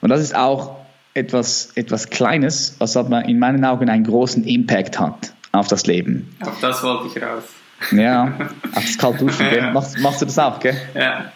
[0.00, 0.81] Und das ist auch
[1.14, 6.34] etwas, etwas Kleines, was aber in meinen Augen einen großen Impact hat auf das Leben.
[6.40, 7.44] Auf das wollte ich raus.
[7.90, 8.32] Ja,
[8.74, 9.70] auf das Kaltduschen, ja.
[9.72, 10.76] machst, machst du das auch, gell?
[10.94, 11.32] Ja.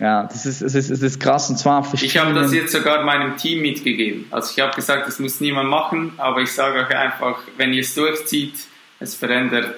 [0.00, 3.04] Ja, das ist, das ist, das ist krass und zwar Ich habe das jetzt sogar
[3.04, 4.26] meinem Team mitgegeben.
[4.30, 7.80] Also ich habe gesagt, das muss niemand machen, aber ich sage euch einfach, wenn ihr
[7.80, 8.54] es durchzieht,
[9.00, 9.74] es verändert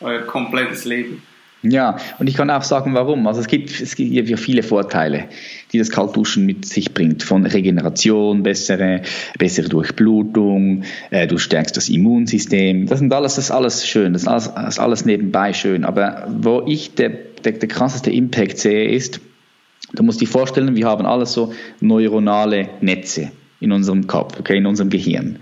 [0.00, 1.24] euer komplettes Leben.
[1.66, 3.26] Ja, und ich kann auch sagen, warum.
[3.26, 5.24] Also es gibt, es gibt ja viele Vorteile,
[5.72, 7.22] die das Kaltduschen mit sich bringt.
[7.22, 9.00] Von Regeneration, bessere,
[9.38, 12.86] bessere Durchblutung, äh, du stärkst das Immunsystem.
[12.86, 15.86] Das sind alles, das ist alles schön, das ist alles, das ist alles nebenbei schön.
[15.86, 19.20] Aber wo ich der, der, der krasseste Impact sehe, ist,
[19.94, 24.66] du musst dir vorstellen, wir haben alles so neuronale Netze in unserem Kopf, okay, in
[24.66, 25.38] unserem Gehirn.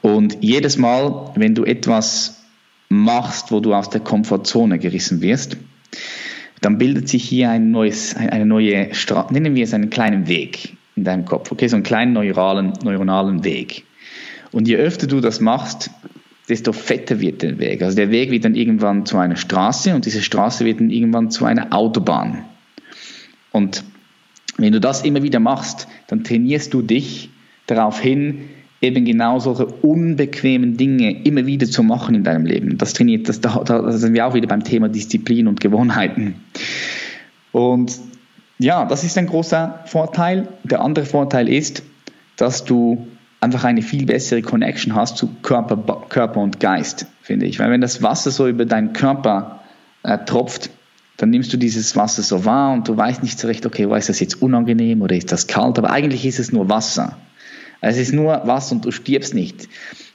[0.00, 2.39] Und jedes Mal, wenn du etwas
[2.90, 5.56] machst, wo du aus der Komfortzone gerissen wirst,
[6.60, 10.76] dann bildet sich hier ein neues, eine neue, Straße, nennen wir es einen kleinen Weg
[10.96, 13.84] in deinem Kopf, okay, so einen kleinen neuralen, neuronalen Weg.
[14.52, 15.90] Und je öfter du das machst,
[16.48, 17.80] desto fetter wird der Weg.
[17.82, 21.30] Also der Weg wird dann irgendwann zu einer Straße und diese Straße wird dann irgendwann
[21.30, 22.44] zu einer Autobahn.
[23.52, 23.84] Und
[24.56, 27.30] wenn du das immer wieder machst, dann trainierst du dich
[27.66, 28.50] darauf hin,
[28.80, 32.78] eben genau solche unbequemen Dinge immer wieder zu machen in deinem Leben.
[32.78, 36.36] Das trainiert, das, da, da sind wir auch wieder beim Thema Disziplin und Gewohnheiten.
[37.52, 37.98] Und
[38.58, 40.48] ja, das ist ein großer Vorteil.
[40.64, 41.82] Der andere Vorteil ist,
[42.36, 43.06] dass du
[43.40, 45.76] einfach eine viel bessere Connection hast zu Körper,
[46.08, 47.58] Körper und Geist, finde ich.
[47.58, 49.60] Weil wenn das Wasser so über deinen Körper
[50.02, 50.70] äh, tropft,
[51.16, 53.98] dann nimmst du dieses Wasser so wahr und du weißt nicht so recht, okay, war
[53.98, 57.18] ist das jetzt unangenehm oder ist das kalt, aber eigentlich ist es nur Wasser.
[57.80, 59.68] Es ist nur was und du stirbst nicht.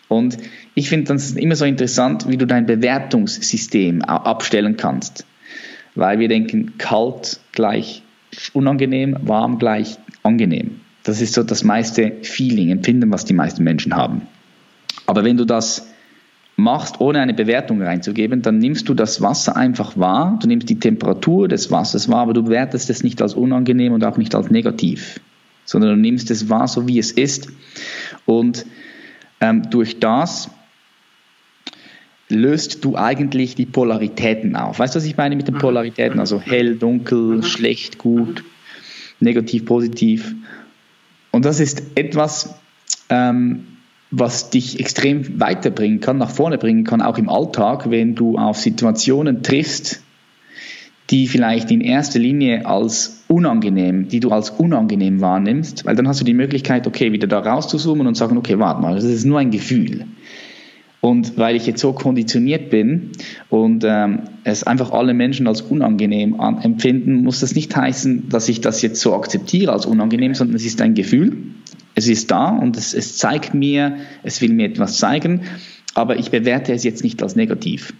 [0.08, 0.38] Und
[0.76, 5.26] ich finde das immer so interessant, wie du dein Bewertungssystem abstellen kannst.
[5.96, 8.04] Weil wir denken, kalt gleich
[8.54, 10.82] unangenehm, warm gleich angenehm.
[11.04, 14.24] Das ist so das meiste Feeling, Empfinden, was die meisten Menschen haben.
[15.06, 15.88] Aber wenn du das
[16.58, 20.80] machst, ohne eine Bewertung reinzugeben, dann nimmst du das Wasser einfach wahr, du nimmst die
[20.80, 24.50] Temperatur des Wassers wahr, aber du bewertest es nicht als unangenehm und auch nicht als
[24.50, 25.20] negativ
[25.66, 27.50] sondern du nimmst es wahr, so wie es ist.
[28.26, 28.66] Und
[29.42, 30.50] ähm, durch das
[32.30, 34.80] löst du eigentlich die Polaritäten auf.
[34.80, 35.60] Weißt du, was ich meine mit den mhm.
[35.60, 36.20] Polaritäten?
[36.20, 37.44] Also hell, dunkel, mhm.
[37.44, 38.44] schlecht, gut,
[39.20, 40.34] negativ, positiv.
[41.32, 42.56] Und das ist etwas,
[43.10, 43.66] ähm,
[44.12, 48.58] was dich extrem weiterbringen kann, nach vorne bringen kann, auch im Alltag, wenn du auf
[48.58, 50.02] Situationen triffst,
[51.10, 56.20] die vielleicht in erster Linie als unangenehm, die du als unangenehm wahrnimmst, weil dann hast
[56.20, 59.40] du die Möglichkeit, okay, wieder da rauszuzoomen und sagen, okay, warte mal, das ist nur
[59.40, 60.06] ein Gefühl.
[61.02, 63.12] Und weil ich jetzt so konditioniert bin
[63.50, 68.50] und ähm, es einfach alle Menschen als unangenehm an, empfinden, muss das nicht heißen, dass
[68.50, 71.38] ich das jetzt so akzeptiere als unangenehm, sondern es ist ein Gefühl.
[71.94, 75.42] Es ist da und es, es zeigt mir, es will mir etwas zeigen,
[75.94, 77.94] aber ich bewerte es jetzt nicht als negativ.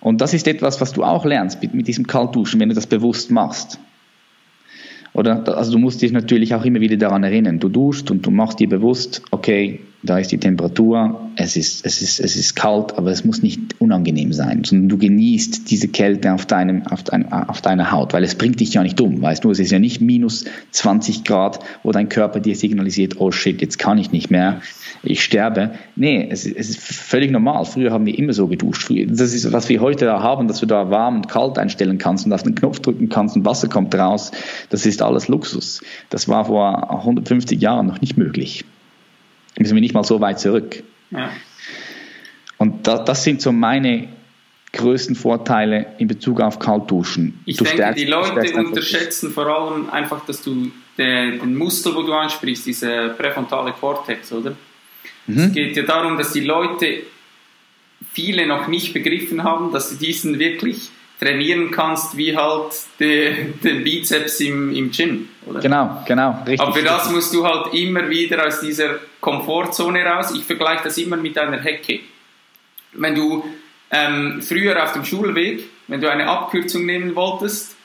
[0.00, 2.86] Und das ist etwas, was du auch lernst mit, mit diesem Kaltduschen, wenn du das
[2.86, 3.78] bewusst machst.
[5.12, 5.56] Oder?
[5.56, 7.58] Also du musst dich natürlich auch immer wieder daran erinnern.
[7.58, 12.00] Du duschst und du machst dir bewusst, okay, da ist die Temperatur, es ist, es
[12.00, 16.32] ist, es ist kalt, aber es muss nicht unangenehm sein, sondern du genießt diese Kälte
[16.32, 19.44] auf, deinem, auf, dein, auf deiner Haut, weil es bringt dich ja nicht um, weißt
[19.44, 23.60] du, es ist ja nicht minus 20 Grad, wo dein Körper dir signalisiert, oh shit,
[23.60, 24.62] jetzt kann ich nicht mehr,
[25.02, 25.72] ich sterbe.
[25.96, 27.64] Nee, es, es ist völlig normal.
[27.64, 28.90] Früher haben wir immer so geduscht.
[28.90, 32.26] Das ist, was wir heute da haben, dass du da warm und kalt einstellen kannst
[32.26, 34.30] und auf den Knopf drücken kannst und Wasser kommt raus.
[34.68, 35.82] Das ist alles Luxus.
[36.10, 38.64] Das war vor 150 Jahren noch nicht möglich.
[39.58, 40.82] Müssen wir nicht mal so weit zurück.
[41.10, 41.30] Ja.
[42.58, 44.08] Und da, das sind so meine
[44.72, 47.40] größten Vorteile in Bezug auf Kaltduschen.
[47.44, 51.94] Ich du denke, stärkst, die Leute unterschätzen vor allem einfach, dass du den, den Muskel,
[51.94, 54.54] wo du ansprichst, diese präfrontale Kortex, oder?
[55.34, 55.38] Mhm.
[55.44, 57.02] Es geht ja darum, dass die Leute
[58.12, 60.90] viele noch nicht begriffen haben, dass sie diesen wirklich
[61.20, 65.28] trainieren kannst wie halt den de Bizeps im, im Gym.
[65.44, 65.60] Oder?
[65.60, 66.60] Genau, genau, richtig.
[66.60, 70.32] Aber für das musst du halt immer wieder aus dieser Komfortzone raus.
[70.34, 72.00] Ich vergleiche das immer mit einer Hecke.
[72.94, 73.44] Wenn du
[73.90, 77.76] ähm, früher auf dem Schulweg, wenn du eine Abkürzung nehmen wolltest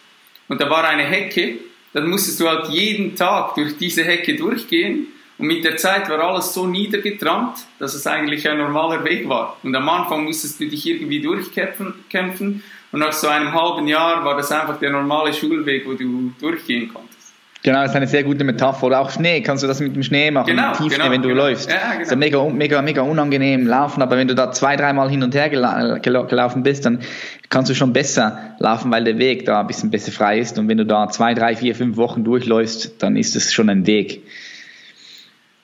[0.48, 1.58] und da war eine Hecke,
[1.92, 6.20] dann musstest du halt jeden Tag durch diese Hecke durchgehen und mit der Zeit war
[6.20, 9.58] alles so niedergetrammt, dass es eigentlich ein normaler Weg war.
[9.64, 12.64] Und am Anfang musstest du dich irgendwie durchkämpfen kämpfen,
[12.96, 16.94] und nach so einem halben Jahr war das einfach der normale Schulweg, wo du durchgehen
[16.94, 17.34] konntest.
[17.62, 18.86] Genau, das ist eine sehr gute Metapher.
[18.86, 21.28] Oder auch Schnee, kannst du das mit dem Schnee machen, genau, Tiefschnee, genau, wenn du
[21.28, 21.42] genau.
[21.42, 21.70] läufst.
[21.70, 22.00] Ja, genau.
[22.00, 25.36] Das ist mega, mega, mega unangenehm laufen, aber wenn du da zwei, dreimal hin und
[25.36, 27.02] her gela gelaufen bist, dann
[27.50, 30.58] kannst du schon besser laufen, weil der Weg da ein bisschen besser frei ist.
[30.58, 33.86] Und wenn du da zwei, drei, vier, fünf Wochen durchläufst, dann ist es schon ein
[33.88, 34.22] Weg.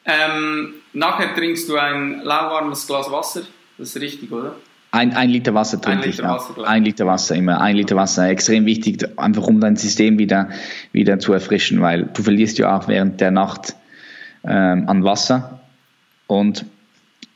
[0.05, 3.41] Ähm, nachher trinkst du ein lauwarmes Glas Wasser,
[3.77, 4.55] das ist richtig, oder?
[4.93, 6.17] Ein, ein Liter Wasser trinke ich.
[6.17, 6.37] Ja.
[6.65, 8.27] Ein Liter Wasser, immer ein Liter Wasser.
[8.27, 10.49] Extrem wichtig, einfach um dein System wieder,
[10.91, 13.75] wieder zu erfrischen, weil du verlierst ja auch während der Nacht
[14.43, 15.61] ähm, an Wasser.
[16.27, 16.65] Und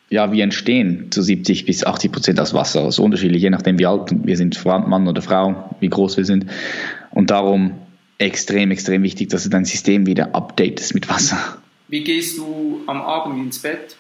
[0.10, 2.84] ja, wir entstehen zu 70 bis 80 Prozent aus Wasser.
[2.84, 6.26] Das ist unterschiedlich, je nachdem wie alt wir sind, Mann oder Frau, wie groß wir
[6.26, 6.48] sind.
[7.12, 7.72] Und darum
[8.18, 11.38] extrem, extrem wichtig, dass du dein System wieder updatest mit Wasser.
[11.88, 13.96] Wie gehst du am Abend ins Bett?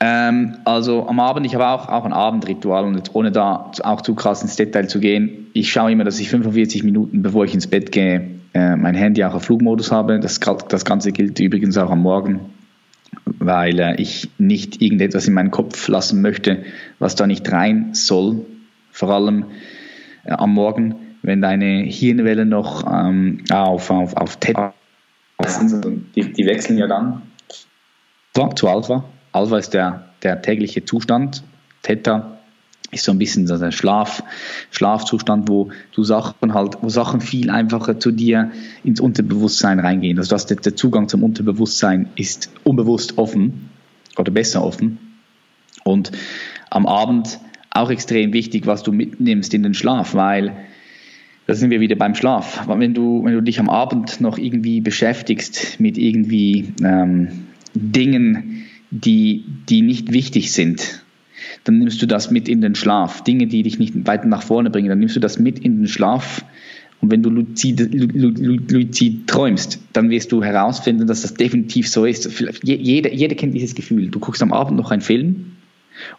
[0.00, 4.14] Ähm, also am Abend, ich habe auch, auch ein Abendritual und ohne da auch zu
[4.14, 7.66] krass ins Detail zu gehen, ich schaue immer, dass ich 45 Minuten, bevor ich ins
[7.66, 10.20] Bett gehe, äh, mein Handy auch auf Flugmodus habe.
[10.20, 10.38] Das,
[10.68, 12.40] das Ganze gilt übrigens auch am Morgen,
[13.24, 16.64] weil äh, ich nicht irgendetwas in meinen Kopf lassen möchte,
[17.00, 18.46] was da nicht rein soll.
[18.92, 19.46] Vor allem
[20.24, 24.56] äh, am Morgen, wenn deine Hirnwelle noch ähm, auf, auf, auf TED
[25.40, 27.22] die, die wechseln ja dann
[28.54, 31.42] zu Alpha Alpha ist der, der tägliche Zustand.
[31.82, 32.38] Theta
[32.90, 34.22] ist so ein bisschen so der Schlaf,
[34.70, 38.50] Schlafzustand, wo du Sachen halt, wo Sachen viel einfacher zu dir
[38.82, 40.18] ins Unterbewusstsein reingehen.
[40.18, 43.68] Also das, der Zugang zum Unterbewusstsein ist unbewusst offen
[44.16, 44.98] oder besser offen.
[45.84, 46.12] Und
[46.70, 47.38] am Abend
[47.70, 50.56] auch extrem wichtig, was du mitnimmst in den Schlaf, weil
[51.48, 52.68] da sind wir wieder beim Schlaf.
[52.68, 57.28] Wenn du, wenn du dich am Abend noch irgendwie beschäftigst mit irgendwie ähm,
[57.72, 61.02] Dingen, die, die nicht wichtig sind,
[61.64, 63.24] dann nimmst du das mit in den Schlaf.
[63.24, 65.88] Dinge, die dich nicht weiter nach vorne bringen, dann nimmst du das mit in den
[65.88, 66.44] Schlaf.
[67.00, 72.28] Und wenn du luzid, luzid träumst, dann wirst du herausfinden, dass das definitiv so ist.
[72.62, 74.08] Jeder, jeder kennt dieses Gefühl.
[74.08, 75.52] Du guckst am Abend noch einen Film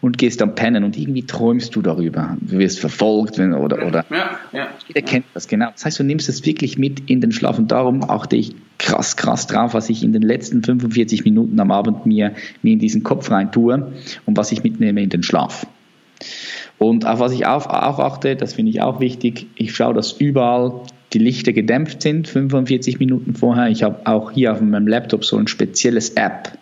[0.00, 2.36] und gehst dann pennen und irgendwie träumst du darüber.
[2.40, 4.68] Du wirst verfolgt oder, oder ja, ja.
[4.88, 5.70] jeder kennt das genau.
[5.72, 9.16] Das heißt, du nimmst es wirklich mit in den Schlaf und darum achte ich krass,
[9.16, 13.02] krass drauf, was ich in den letzten 45 Minuten am Abend mir, mir in diesen
[13.02, 13.92] Kopf rein tue
[14.26, 15.66] und was ich mitnehme in den Schlaf.
[16.78, 20.12] Und auf was ich auch, auch achte, das finde ich auch wichtig, ich schaue, dass
[20.12, 20.80] überall
[21.12, 23.68] die Lichter gedämpft sind, 45 Minuten vorher.
[23.68, 26.56] Ich habe auch hier auf meinem Laptop so ein spezielles App.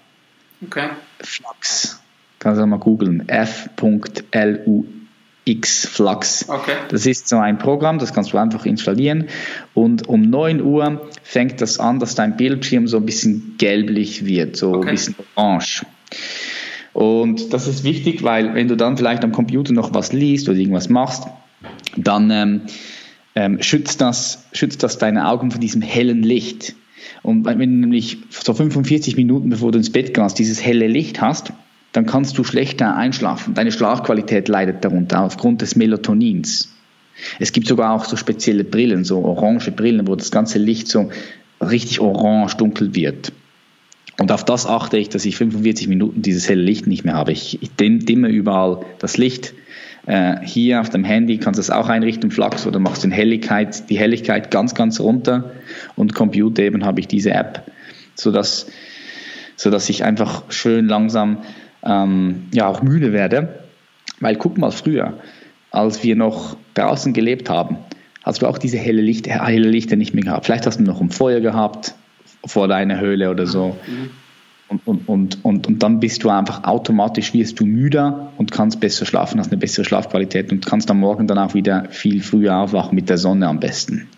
[0.65, 0.89] Okay.
[1.21, 2.01] Flux.
[2.39, 3.29] Kannst du mal googeln.
[3.29, 4.85] F.lux
[5.87, 6.49] Flux.
[6.49, 6.73] Okay.
[6.91, 9.29] Das ist so ein Programm, das kannst du einfach installieren.
[9.75, 14.57] Und um 9 Uhr fängt das an, dass dein Bildschirm so ein bisschen gelblich wird,
[14.57, 14.89] so okay.
[14.89, 15.87] ein bisschen orange.
[16.93, 20.59] Und das ist wichtig, weil wenn du dann vielleicht am Computer noch was liest oder
[20.59, 21.25] irgendwas machst,
[21.97, 22.63] dann ähm,
[23.35, 26.75] ähm, schützt, das, schützt das deine Augen von diesem hellen Licht.
[27.23, 31.21] Und wenn du nämlich so 45 Minuten bevor du ins Bett gehst, dieses helle Licht
[31.21, 31.53] hast,
[31.99, 33.55] dann kannst du schlechter einschlafen.
[33.55, 36.73] Deine Schlafqualität leidet darunter aufgrund des Melatonins.
[37.41, 41.11] Es gibt sogar auch so spezielle Brillen, so orange Brillen, wo das ganze Licht so
[41.61, 43.33] richtig orange dunkel wird.
[44.17, 47.33] Und auf das achte ich, dass ich 45 Minuten dieses helle Licht nicht mehr habe.
[47.33, 49.55] Ich, dimme überall das Licht.
[50.07, 53.91] Äh, hier auf dem Handy kannst du es auch einrichten, Flux, oder machst den Helligkeit,
[53.91, 55.51] die Helligkeit ganz, ganz runter.
[55.97, 57.65] Und Computer eben habe ich diese App,
[58.15, 58.69] sodass,
[59.57, 61.39] sodass ich einfach schön langsam
[61.85, 63.65] ähm, ja auch müde werde.
[64.21, 65.19] Weil guck mal, früher,
[65.71, 67.79] als wir noch draußen gelebt haben,
[68.25, 70.47] hast du auch diese helle, Licht, helle Lichter nicht mehr gehabt.
[70.47, 71.95] Vielleicht hast du noch ein Feuer gehabt
[72.45, 73.77] vor deiner Höhle oder so.
[73.87, 74.11] Mhm.
[74.69, 78.81] Und, und, und, und, und dann bist du einfach automatisch, wirst du müder und kannst
[78.81, 82.55] besser schlafen, hast eine bessere Schlafqualität und kannst am Morgen dann auch wieder viel früher
[82.55, 84.09] aufwachen mit der Sonne am besten.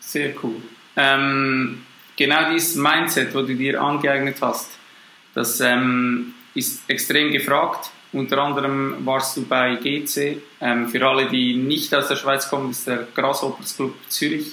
[0.00, 0.56] Sehr cool.
[0.96, 1.78] Ähm,
[2.16, 4.70] genau dieses Mindset, wo du dir angeeignet hast,
[5.34, 7.90] das ähm, ist extrem gefragt.
[8.12, 10.38] Unter anderem warst du bei GC.
[10.60, 14.52] Ähm, für alle, die nicht aus der Schweiz kommen, ist der Grasshoppers Club Zürich,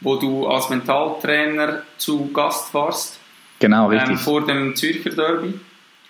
[0.00, 3.18] wo du als Mentaltrainer zu Gast warst.
[3.58, 4.10] Genau, richtig.
[4.10, 5.54] Ähm, vor dem Zürcher Derby.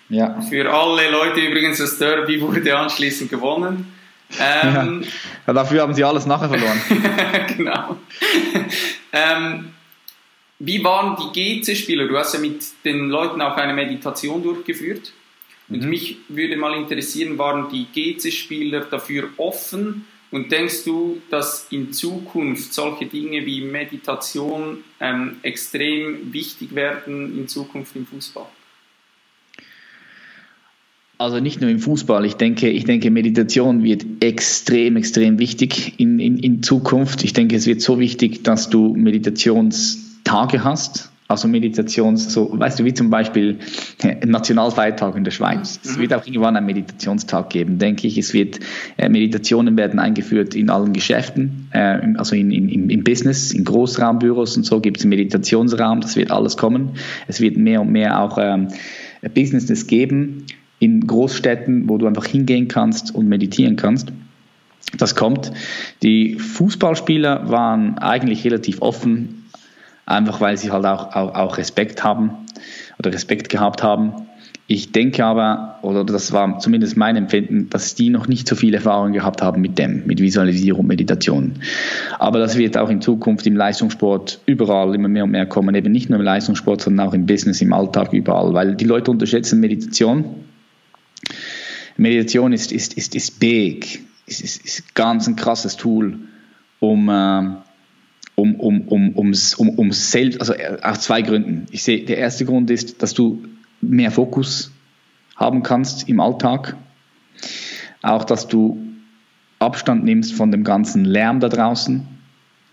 [0.09, 0.39] Ja.
[0.41, 3.91] Für alle Leute übrigens, das Derby wurde anschließend gewonnen.
[4.39, 5.03] Ähm,
[5.47, 6.81] ja, dafür haben sie alles nachher verloren.
[7.57, 7.97] genau.
[9.11, 9.74] ähm,
[10.59, 12.07] wie waren die GC-Spieler?
[12.07, 15.11] Du hast ja mit den Leuten auch eine Meditation durchgeführt.
[15.67, 15.89] Und mhm.
[15.89, 20.05] mich würde mal interessieren, waren die GC-Spieler dafür offen?
[20.31, 27.47] Und denkst du, dass in Zukunft solche Dinge wie Meditation ähm, extrem wichtig werden in
[27.47, 28.47] Zukunft im Fußball?
[31.17, 32.25] Also nicht nur im Fußball.
[32.25, 37.23] Ich denke, ich denke, Meditation wird extrem, extrem wichtig in, in, in Zukunft.
[37.23, 38.93] Ich denke, es wird so wichtig, dass du
[40.25, 41.11] Meditationstage hast.
[41.27, 43.57] Also Meditations, so, weißt du, wie zum Beispiel
[44.23, 45.79] Nationalfeiertag in der Schweiz.
[45.83, 46.01] Es mhm.
[46.01, 48.19] wird auch irgendwann einen Meditationstag geben, denke ich.
[48.19, 48.59] Es wird,
[48.97, 54.55] äh, Meditationen werden eingeführt in allen Geschäften, äh, also in, in, im Business, in Großraumbüros
[54.55, 56.91] und so gibt es einen Meditationsraum, das wird alles kommen.
[57.27, 58.67] Es wird mehr und mehr auch ähm,
[59.33, 60.45] Businesses geben
[60.77, 64.09] in Großstädten, wo du einfach hingehen kannst und meditieren kannst.
[64.95, 65.51] Das kommt.
[66.03, 69.44] Die Fußballspieler waren eigentlich relativ offen
[70.05, 72.45] einfach weil sie halt auch, auch, auch Respekt haben
[72.99, 74.27] oder Respekt gehabt haben.
[74.67, 78.73] Ich denke aber, oder das war zumindest mein Empfinden, dass die noch nicht so viel
[78.73, 81.59] Erfahrung gehabt haben mit dem, mit Visualisierung, Meditation.
[82.17, 85.91] Aber das wird auch in Zukunft im Leistungssport überall immer mehr und mehr kommen, eben
[85.91, 89.59] nicht nur im Leistungssport, sondern auch im Business, im Alltag, überall, weil die Leute unterschätzen
[89.59, 90.25] Meditation.
[91.97, 96.17] Meditation ist, ist, ist, ist big, ist, ist, ist ganz ein krasses Tool,
[96.79, 97.51] um, äh,
[98.35, 101.65] um, um, um, ums, um, um selbst, also äh, aus zwei Gründen.
[101.71, 103.43] Ich sehe, der erste Grund ist, dass du
[103.81, 104.71] mehr Fokus
[105.35, 106.75] haben kannst im Alltag.
[108.01, 108.79] Auch, dass du
[109.59, 112.05] Abstand nimmst von dem ganzen Lärm da draußen,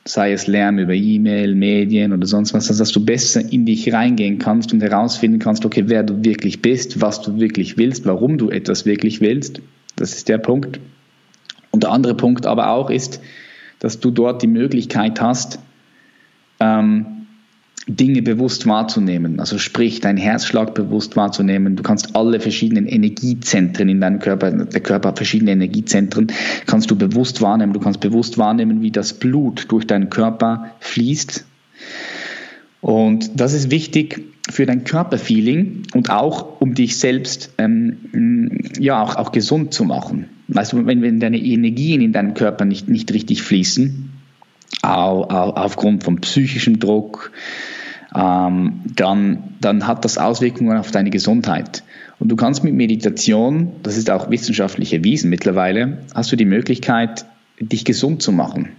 [0.04, 3.92] sei es Lärm über E-Mail, Medien oder sonst was, also dass du besser in dich
[3.92, 8.36] reingehen kannst und herausfinden kannst, okay, wer du wirklich bist, was du wirklich willst, warum
[8.36, 9.62] du etwas wirklich willst.
[9.94, 10.80] Das ist der Punkt.
[11.70, 13.20] Und der andere Punkt aber auch ist,
[13.83, 15.59] dass du dort die Möglichkeit hast,
[16.61, 17.26] ähm,
[17.89, 19.41] Dinge bewusst wahrzunehmen.
[19.41, 21.74] Also sprich, deinen Herzschlag bewusst wahrzunehmen.
[21.74, 26.28] Du kannst alle verschiedenen Energiezentren in deinem Körper, der Körper hat verschiedene Energiezentren,
[26.66, 27.72] kannst du bewusst wahrnehmen.
[27.72, 31.45] Du kannst bewusst wahrnehmen, wie das Blut durch deinen Körper fließt.
[32.83, 39.16] Und das ist wichtig für dein Körperfeeling und auch um dich selbst ähm, ja auch,
[39.16, 40.28] auch gesund zu machen.
[40.55, 44.11] Du, wenn, wenn deine Energien in deinem Körper nicht, nicht richtig fließen,
[44.82, 47.32] au, au, aufgrund von psychischem Druck,
[48.14, 51.82] ähm, dann, dann hat das Auswirkungen auf deine Gesundheit.
[52.18, 57.24] Und du kannst mit Meditation, das ist auch wissenschaftlich erwiesen mittlerweile, hast du die Möglichkeit,
[57.59, 58.70] dich gesund zu machen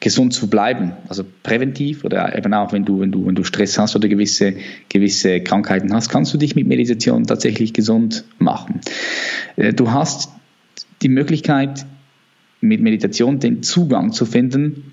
[0.00, 3.78] gesund zu bleiben, also präventiv oder eben auch wenn du, wenn du, wenn du Stress
[3.78, 4.54] hast oder gewisse,
[4.88, 8.80] gewisse Krankheiten hast, kannst du dich mit Meditation tatsächlich gesund machen.
[9.56, 10.30] Äh, du hast
[11.04, 11.86] die Möglichkeit,
[12.60, 14.92] mit Meditation den Zugang zu finden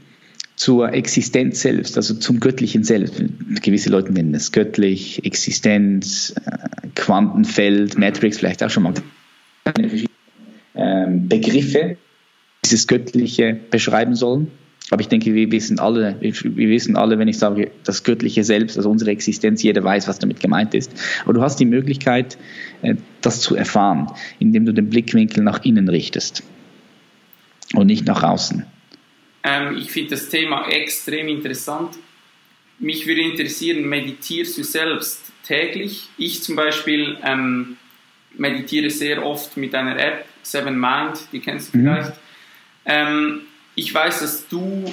[0.55, 3.23] zur Existenz selbst, also zum göttlichen Selbst.
[3.63, 8.93] Gewisse Leute nennen es göttlich, Existenz, äh, Quantenfeld, Matrix, vielleicht auch schon mal
[10.75, 11.97] ähm, Begriffe,
[12.63, 14.51] dieses Göttliche beschreiben sollen.
[14.91, 18.75] Aber ich denke, wir wissen alle, wir wissen alle, wenn ich sage, das göttliche Selbst,
[18.77, 20.91] also unsere Existenz, jeder weiß, was damit gemeint ist.
[21.23, 22.37] Aber du hast die Möglichkeit,
[22.81, 24.07] äh, das zu erfahren,
[24.39, 26.43] indem du den Blickwinkel nach innen richtest
[27.73, 28.65] und nicht nach außen.
[29.43, 31.95] Ähm, ich finde das Thema extrem interessant.
[32.77, 36.09] Mich würde interessieren, meditierst du selbst täglich?
[36.17, 37.77] Ich zum Beispiel ähm,
[38.37, 41.81] meditiere sehr oft mit einer App, Seven Mind, die kennst du mhm.
[41.83, 42.13] vielleicht.
[42.85, 43.41] Ähm,
[43.75, 44.85] ich weiß, dass du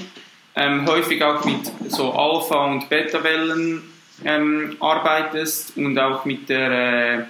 [0.54, 3.82] ähm, häufig auch mit so Alpha- und Beta-Wellen
[4.24, 7.24] ähm, arbeitest und auch mit der, äh,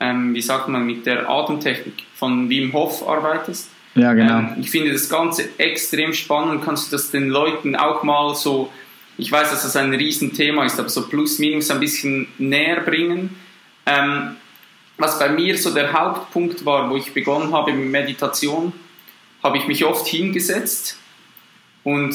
[0.00, 3.70] ähm, wie sagt man, mit der Atemtechnik von Wim Hof arbeitest.
[3.94, 4.38] Ja, genau.
[4.38, 6.64] Ähm, ich finde das Ganze extrem spannend.
[6.64, 8.70] Kannst du das den Leuten auch mal so,
[9.16, 13.36] ich weiß, dass das ein Riesenthema ist, aber so plus minus ein bisschen näher bringen?
[13.86, 14.36] Ähm,
[14.96, 18.72] was bei mir so der Hauptpunkt war, wo ich begonnen habe mit Meditation,
[19.44, 20.98] habe ich mich oft hingesetzt
[21.84, 22.14] und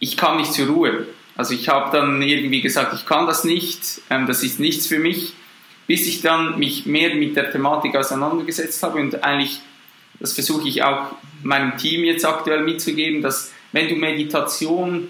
[0.00, 1.06] ich kam nicht zur Ruhe.
[1.36, 4.98] Also ich habe dann irgendwie gesagt, ich kann das nicht, ähm, das ist nichts für
[4.98, 5.34] mich,
[5.86, 9.60] bis ich dann mich mehr mit der Thematik auseinandergesetzt habe und eigentlich,
[10.18, 15.08] das versuche ich auch meinem Team jetzt aktuell mitzugeben, dass wenn du Meditation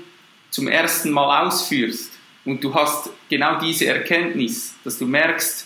[0.51, 2.11] zum ersten Mal ausführst
[2.45, 5.64] und du hast genau diese Erkenntnis, dass du merkst,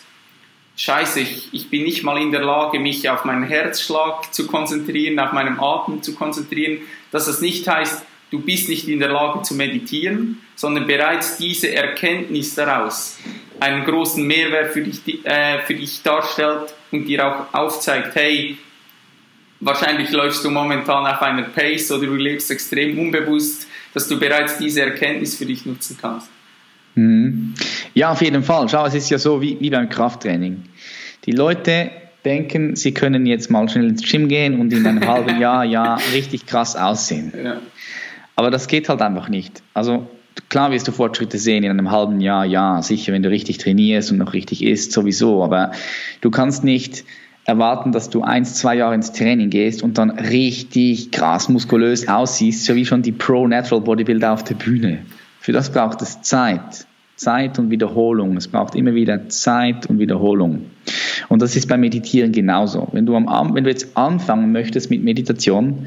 [0.78, 5.18] Scheiße, ich, ich bin nicht mal in der Lage, mich auf meinen Herzschlag zu konzentrieren,
[5.18, 9.42] auf meinen Atem zu konzentrieren, dass das nicht heißt, du bist nicht in der Lage
[9.42, 13.18] zu meditieren, sondern bereits diese Erkenntnis daraus
[13.58, 18.56] einen großen Mehrwert für dich, äh, für dich darstellt und dir auch aufzeigt, hey,
[19.58, 24.58] wahrscheinlich läufst du momentan auf einer Pace oder du lebst extrem unbewusst, dass du bereits
[24.58, 26.28] diese Erkenntnis für dich nutzen kannst.
[26.98, 27.54] Mhm.
[27.94, 28.68] Ja, auf jeden Fall.
[28.68, 30.64] Schau, es ist ja so wie, wie beim Krafttraining.
[31.24, 31.90] Die Leute
[32.24, 36.00] denken, sie können jetzt mal schnell ins Gym gehen und in einem halben Jahr, Jahr
[36.12, 37.32] richtig krass aussehen.
[37.42, 37.60] Ja.
[38.34, 39.62] Aber das geht halt einfach nicht.
[39.74, 40.08] Also
[40.48, 44.10] klar wirst du Fortschritte sehen in einem halben Jahr, ja, sicher, wenn du richtig trainierst
[44.10, 45.42] und noch richtig isst, sowieso.
[45.44, 45.72] Aber
[46.20, 47.04] du kannst nicht
[47.44, 52.64] erwarten, dass du eins, zwei Jahre ins Training gehst und dann richtig krass muskulös aussiehst,
[52.64, 54.98] so wie schon die Pro-Natural Bodybuilder auf der Bühne.
[55.40, 56.87] Für das braucht es Zeit.
[57.18, 58.36] Zeit und Wiederholung.
[58.36, 60.66] Es braucht immer wieder Zeit und Wiederholung.
[61.28, 62.88] Und das ist beim Meditieren genauso.
[62.92, 65.86] Wenn du, am, wenn du jetzt anfangen möchtest mit Meditation,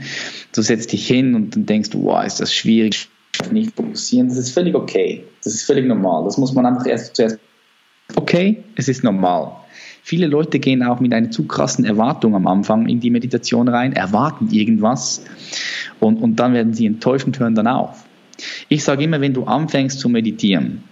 [0.54, 3.10] du setzt dich hin und dann denkst wow, ist das schwierig,
[3.52, 5.24] nicht fokussieren, das ist völlig okay.
[5.44, 6.26] Das ist völlig normal.
[6.26, 7.40] Das muss man einfach erst zuerst.
[8.16, 9.54] Okay, es ist normal.
[10.04, 13.94] Viele Leute gehen auch mit einer zu krassen Erwartung am Anfang in die Meditation rein,
[13.94, 15.24] erwarten irgendwas
[16.00, 18.04] und, und dann werden sie enttäuscht und hören dann auf.
[18.68, 20.84] Ich sage immer, wenn du anfängst zu meditieren,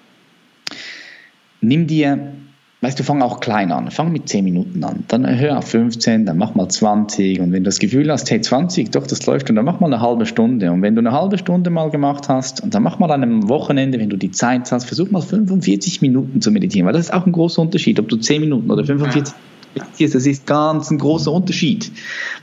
[1.62, 2.34] nimm dir
[2.82, 3.92] Weißt du, fang auch klein an.
[3.92, 5.04] Fang mit 10 Minuten an.
[5.10, 7.42] Dann hör auf 15, dann mach mal 20.
[7.42, 9.88] Und wenn du das Gefühl hast, hey, 20, doch, das läuft, und dann mach mal
[9.88, 10.72] eine halbe Stunde.
[10.72, 13.50] Und wenn du eine halbe Stunde mal gemacht hast, und dann mach mal an einem
[13.50, 16.86] Wochenende, wenn du die Zeit hast, versuch mal 45 Minuten zu meditieren.
[16.86, 19.36] Weil das ist auch ein großer Unterschied, ob du 10 Minuten oder 45
[19.76, 20.16] meditierst.
[20.16, 21.92] Das ist ganz ein großer Unterschied.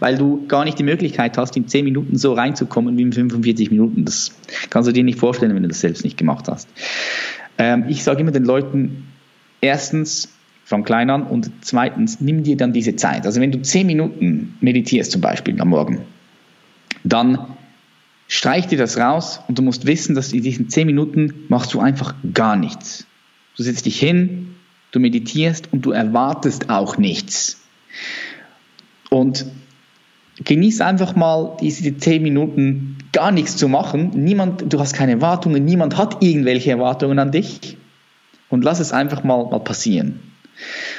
[0.01, 3.71] Weil du gar nicht die Möglichkeit hast, in 10 Minuten so reinzukommen wie in 45
[3.71, 4.05] Minuten.
[4.05, 4.33] Das
[4.69, 6.69] kannst du dir nicht vorstellen, wenn du das selbst nicht gemacht hast.
[7.59, 9.09] Ähm, ich sage immer den Leuten,
[9.61, 10.29] erstens,
[10.65, 13.25] fang klein an und zweitens, nimm dir dann diese Zeit.
[13.25, 16.01] Also wenn du zehn Minuten meditierst zum Beispiel am Morgen,
[17.05, 17.39] dann
[18.29, 21.81] streich dir das raus und du musst wissen, dass in diesen zehn Minuten machst du
[21.81, 23.07] einfach gar nichts.
[23.57, 24.57] Du setzt dich hin,
[24.91, 27.61] du meditierst und du erwartest auch nichts.
[29.09, 29.47] Und
[30.45, 34.11] genieß einfach mal diese zehn Minuten gar nichts zu machen.
[34.15, 37.77] Niemand, du hast keine Erwartungen, niemand hat irgendwelche Erwartungen an dich
[38.51, 40.21] und lass es einfach mal, mal passieren.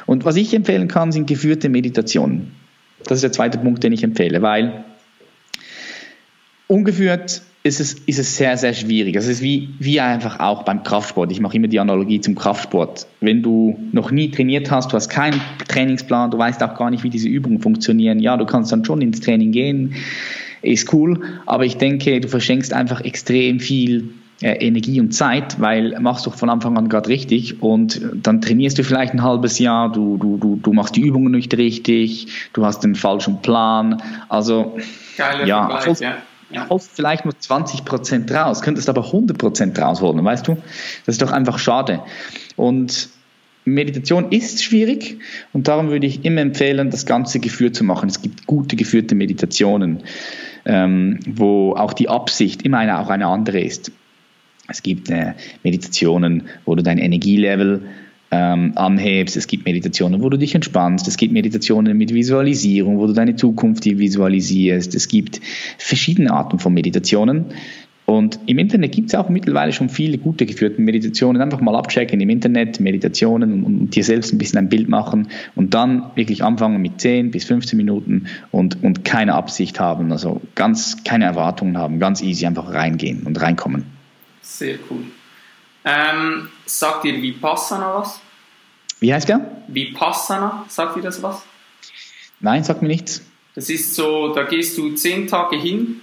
[0.05, 2.51] Und was ich empfehlen kann, sind geführte Meditationen.
[3.03, 4.83] Das ist der zweite Punkt, den ich empfehle, weil
[6.67, 9.13] ungeführt ist es, ist es sehr, sehr schwierig.
[9.13, 11.31] Das ist wie, wie einfach auch beim Kraftsport.
[11.31, 13.07] Ich mache immer die Analogie zum Kraftsport.
[13.21, 17.03] Wenn du noch nie trainiert hast, du hast keinen Trainingsplan, du weißt auch gar nicht,
[17.03, 19.95] wie diese Übungen funktionieren, ja, du kannst dann schon ins Training gehen,
[20.61, 24.09] ist cool, aber ich denke, du verschenkst einfach extrem viel
[24.41, 28.77] äh, Energie und Zeit, weil machst du von Anfang an gerade richtig und dann trainierst
[28.77, 32.65] du vielleicht ein halbes Jahr, du, du, du, du machst die Übungen nicht richtig, du
[32.65, 34.01] hast den falschen Plan.
[34.29, 34.77] Also
[35.17, 36.17] Geiler ja, holst, ja.
[36.49, 36.69] Ja.
[36.69, 40.57] holst vielleicht nur 20 Prozent raus, könntest aber 100 Prozent rausholen, weißt du?
[41.05, 42.01] Das ist doch einfach schade.
[42.55, 43.09] Und
[43.65, 45.19] Meditation ist schwierig
[45.51, 48.07] und darum würde ich immer empfehlen, das Ganze geführt zu machen.
[48.07, 50.03] Es gibt gute geführte Meditationen,
[50.65, 53.91] ähm, wo auch die Absicht immer eine, auch eine andere ist.
[54.69, 55.33] Es gibt äh,
[55.63, 57.83] Meditationen, wo du dein Energielevel
[58.31, 59.37] ähm, anhebst.
[59.37, 61.07] Es gibt Meditationen, wo du dich entspannst.
[61.07, 64.95] Es gibt Meditationen mit Visualisierung, wo du deine Zukunft visualisierst.
[64.95, 65.39] Es gibt
[65.77, 67.45] verschiedene Arten von Meditationen.
[68.05, 71.41] Und im Internet gibt es auch mittlerweile schon viele gute geführte Meditationen.
[71.41, 75.73] Einfach mal abchecken im Internet, Meditationen und, dir selbst ein bisschen ein Bild machen und
[75.73, 81.03] dann wirklich anfangen mit 10 bis 15 Minuten und, und keine Absicht haben, also ganz
[81.03, 83.83] keine Erwartungen haben, ganz easy einfach reingehen und reinkommen.
[84.41, 85.03] Sehr cool.
[85.83, 88.19] Ähm, sagt dir Vipassana was?
[88.99, 89.41] Wie heißt der?
[89.67, 91.43] Vipassana, sagt dir das was?
[92.39, 93.23] Nein, sagt mir nichts.
[93.55, 96.01] Das ist so, da gehst du zehn Tage hin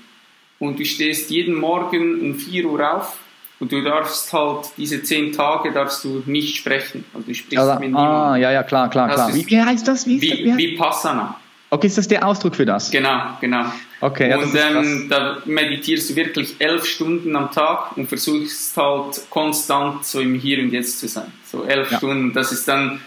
[0.58, 3.16] und du stehst jeden Morgen um 4 Uhr auf
[3.60, 7.04] und du darfst halt diese zehn Tage darfst du nicht sprechen.
[7.14, 8.12] Also du sprichst also, mit niemandem.
[8.12, 9.34] Ah, ja, ja, klar, klar, klar.
[9.34, 10.06] Wie, wie, heißt das?
[10.06, 11.36] Wie, wie, Vipassana.
[11.74, 12.88] Okay, ist das der Ausdruck für das?
[12.92, 13.64] Genau, genau.
[14.00, 19.28] Okay, ja, und ähm, da meditierst du wirklich elf Stunden am Tag und versuchst halt
[19.28, 21.32] konstant so im Hier und Jetzt zu sein.
[21.44, 21.98] So elf ja.
[21.98, 22.32] Stunden.
[22.32, 23.00] Das ist dann,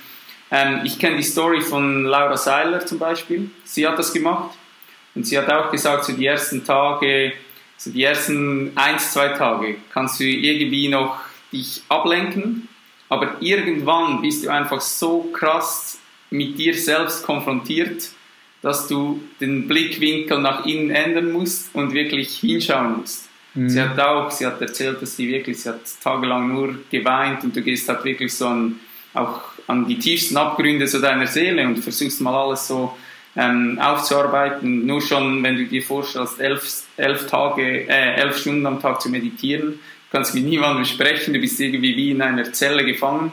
[0.51, 3.49] ähm, ich kenne die Story von Laura Seiler zum Beispiel.
[3.63, 4.57] Sie hat das gemacht
[5.15, 7.31] und sie hat auch gesagt, so die ersten Tage,
[7.77, 11.21] so die ersten eins, zwei Tage kannst du irgendwie noch
[11.53, 12.67] dich ablenken,
[13.07, 15.99] aber irgendwann bist du einfach so krass
[16.29, 18.09] mit dir selbst konfrontiert,
[18.67, 23.29] dass du den Blickwinkel nach innen ändern musst und wirklich hinschauen musst.
[23.53, 23.69] Mhm.
[23.69, 27.55] Sie hat auch, sie hat erzählt, dass sie wirklich, sie hat tagelang nur geweint und
[27.55, 28.79] du gehst halt wirklich so an,
[29.13, 32.95] auch an die tiefsten Abgründe so deiner Seele und versuchst mal alles so
[33.37, 34.85] ähm, aufzuarbeiten.
[34.85, 39.09] Nur schon, wenn du dir vorstellst, elf, elf Tage, äh, elf Stunden am Tag zu
[39.09, 39.79] meditieren, du
[40.11, 43.31] kannst mit niemandem sprechen, du bist irgendwie wie in einer Zelle gefangen.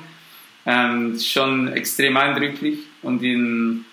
[0.67, 3.85] Ähm, schon extrem eindrücklich und in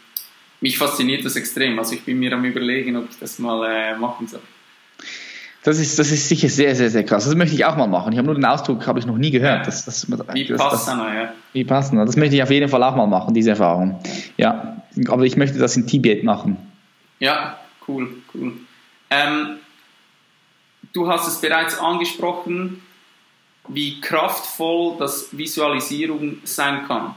[0.62, 1.78] mich fasziniert das extrem.
[1.78, 4.42] Also ich bin mir am überlegen, ob ich das mal äh, machen soll.
[5.64, 7.26] Das ist, das ist sicher sehr, sehr, sehr krass.
[7.26, 8.12] Das möchte ich auch mal machen.
[8.14, 9.68] Ich habe nur den Ausdruck, habe ich noch nie gehört.
[9.68, 11.34] Das, das, wie passender, ja.
[11.54, 12.06] Wie passender.
[12.06, 14.00] Das möchte ich auf jeden Fall auch mal machen, diese Erfahrung.
[14.38, 16.58] Ja, aber ich möchte das in Tibet machen.
[17.20, 18.54] Ja, cool, cool.
[19.12, 19.58] Ähm,
[20.94, 22.82] du hast es bereits angesprochen,
[23.68, 27.14] wie kraftvoll das Visualisierung sein kann.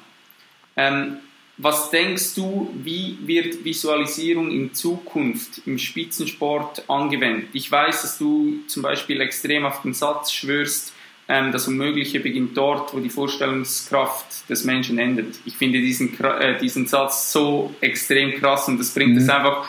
[0.76, 1.16] Ähm,
[1.56, 7.50] was denkst du, wie wird Visualisierung in Zukunft im Spitzensport angewendet?
[7.52, 10.92] Ich weiß, dass du zum Beispiel extrem auf den Satz schwörst,
[11.28, 15.36] ähm, das Unmögliche beginnt dort, wo die Vorstellungskraft des Menschen endet.
[15.44, 19.18] Ich finde diesen, äh, diesen Satz so extrem krass und das bringt mhm.
[19.18, 19.68] es einfach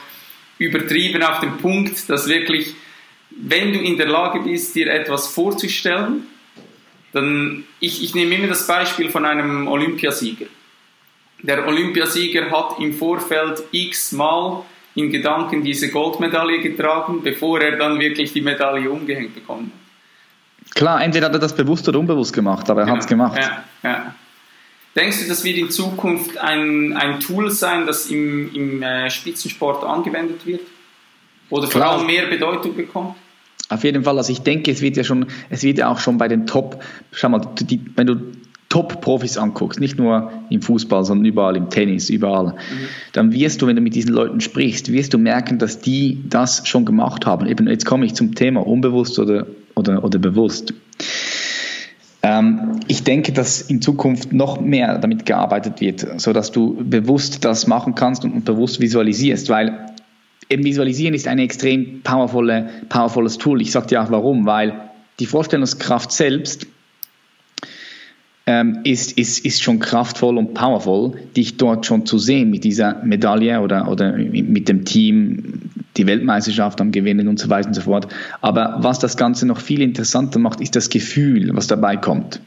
[0.57, 2.73] übertrieben auf den Punkt, dass wirklich,
[3.29, 6.25] wenn du in der Lage bist, dir etwas vorzustellen,
[7.13, 10.47] dann, ich, ich nehme immer das Beispiel von einem Olympiasieger
[11.45, 14.63] der Olympiasieger hat im Vorfeld x-mal
[14.95, 19.71] in Gedanken diese Goldmedaille getragen, bevor er dann wirklich die Medaille umgehängt bekommt.
[20.73, 22.95] Klar, entweder hat er das bewusst oder unbewusst gemacht, aber er genau.
[22.95, 23.37] hat es gemacht.
[23.37, 24.15] Ja, ja.
[24.95, 29.83] Denkst du, das wird in Zukunft ein, ein Tool sein, das im, im äh, Spitzensport
[29.83, 30.61] angewendet wird?
[31.49, 33.15] Oder vor allem mehr Bedeutung bekommt?
[33.67, 36.17] Auf jeden Fall, also ich denke, es wird ja schon, es wird ja auch schon
[36.17, 36.81] bei den Top,
[37.11, 38.21] schau mal, die, wenn du
[38.75, 42.87] Top-Profis anguckst, nicht nur im Fußball, sondern überall im Tennis, überall, mhm.
[43.13, 46.67] dann wirst du, wenn du mit diesen Leuten sprichst, wirst du merken, dass die das
[46.67, 47.47] schon gemacht haben.
[47.47, 50.73] Eben, jetzt komme ich zum Thema, unbewusst oder, oder, oder bewusst.
[52.21, 57.67] Ähm, ich denke, dass in Zukunft noch mehr damit gearbeitet wird, sodass du bewusst das
[57.67, 59.85] machen kannst und, und bewusst visualisierst, weil
[60.49, 63.61] eben Visualisieren ist ein extrem powervolle, powervolles Tool.
[63.61, 64.89] Ich sage dir auch warum, weil
[65.21, 66.67] die Vorstellungskraft selbst
[68.47, 73.03] ähm, ist, ist, ist schon kraftvoll und powerful, dich dort schon zu sehen mit dieser
[73.03, 77.81] Medaille oder, oder mit dem Team, die Weltmeisterschaft am Gewinnen und so weiter und so
[77.81, 78.07] fort.
[78.41, 82.39] Aber was das Ganze noch viel interessanter macht, ist das Gefühl, was dabei kommt.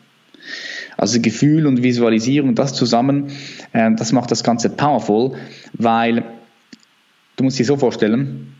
[0.96, 3.28] Also Gefühl und Visualisierung, das zusammen,
[3.72, 5.36] äh, das macht das Ganze powerful,
[5.72, 6.24] weil
[7.36, 8.52] du musst dir so vorstellen,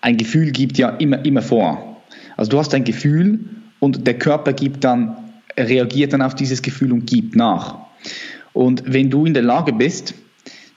[0.00, 2.02] ein Gefühl gibt ja immer, immer vor.
[2.36, 3.40] Also du hast ein Gefühl
[3.80, 5.16] und der Körper gibt dann
[5.58, 7.78] reagiert dann auf dieses Gefühl und gibt nach.
[8.52, 10.14] Und wenn du in der Lage bist,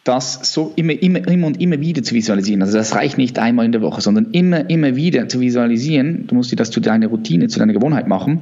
[0.04, 2.62] das so immer, immer, immer und immer wieder zu visualisieren.
[2.62, 6.28] Also das reicht nicht einmal in der Woche, sondern immer, immer wieder zu visualisieren.
[6.28, 8.42] Du musst dir das zu deiner Routine, zu deiner Gewohnheit machen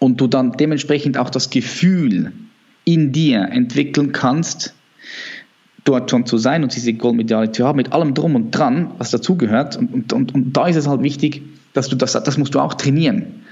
[0.00, 2.32] und du dann dementsprechend auch das Gefühl
[2.84, 4.74] in dir entwickeln kannst,
[5.84, 9.10] dort schon zu sein und diese Goldmedaille zu haben, mit allem drum und dran, was
[9.10, 9.76] dazugehört.
[9.76, 11.42] Und, und, und, und da ist es halt wichtig,
[11.74, 13.42] dass du das, das musst du auch trainieren.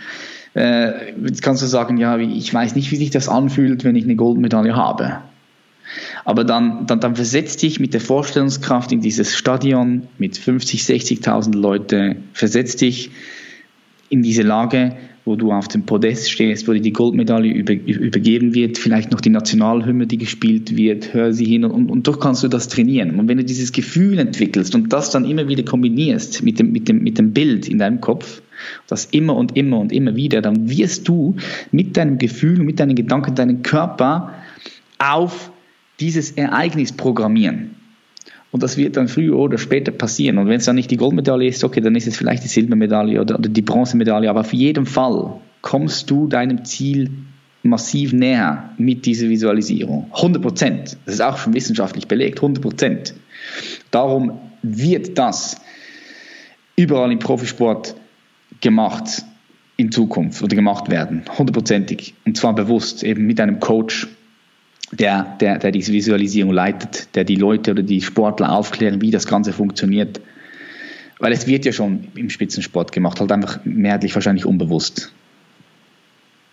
[0.54, 4.04] Äh, jetzt kannst du sagen, ja, ich weiß nicht, wie sich das anfühlt, wenn ich
[4.04, 5.20] eine Goldmedaille habe.
[6.24, 11.56] Aber dann, dann, dann versetz dich mit der Vorstellungskraft in dieses Stadion mit 50, 60.000
[11.56, 13.10] Leute, versetz dich
[14.10, 18.54] in diese Lage, wo du auf dem Podest stehst, wo dir die Goldmedaille über, übergeben
[18.54, 22.42] wird, vielleicht noch die Nationalhymne, die gespielt wird, hör sie hin und, und doch kannst
[22.42, 23.20] du das trainieren.
[23.20, 26.88] Und wenn du dieses Gefühl entwickelst und das dann immer wieder kombinierst mit dem, mit
[26.88, 28.40] dem, mit dem Bild in deinem Kopf,
[28.86, 31.36] das immer und immer und immer wieder, dann wirst du
[31.70, 34.34] mit deinem Gefühl, mit deinen Gedanken, deinen Körper
[34.98, 35.50] auf
[36.00, 37.74] dieses Ereignis programmieren.
[38.50, 40.38] Und das wird dann früher oder später passieren.
[40.38, 43.20] Und wenn es dann nicht die Goldmedaille ist, okay, dann ist es vielleicht die Silbermedaille
[43.20, 44.30] oder, oder die Bronzemedaille.
[44.30, 47.10] Aber auf jeden Fall kommst du deinem Ziel
[47.62, 50.10] massiv näher mit dieser Visualisierung.
[50.14, 50.96] 100 Prozent.
[51.04, 52.38] Das ist auch schon wissenschaftlich belegt.
[52.38, 53.14] 100 Prozent.
[53.90, 55.60] Darum wird das
[56.76, 57.96] überall im Profisport
[58.60, 59.24] gemacht
[59.76, 61.24] in Zukunft oder gemacht werden.
[61.38, 62.14] Hundertprozentig.
[62.26, 64.08] Und zwar bewusst, eben mit einem Coach
[64.90, 69.26] der, der, der diese Visualisierung leitet, der die Leute oder die Sportler aufklären, wie das
[69.26, 70.20] Ganze funktioniert.
[71.18, 75.12] Weil es wird ja schon im Spitzensport gemacht, halt einfach mehrheitlich wahrscheinlich unbewusst.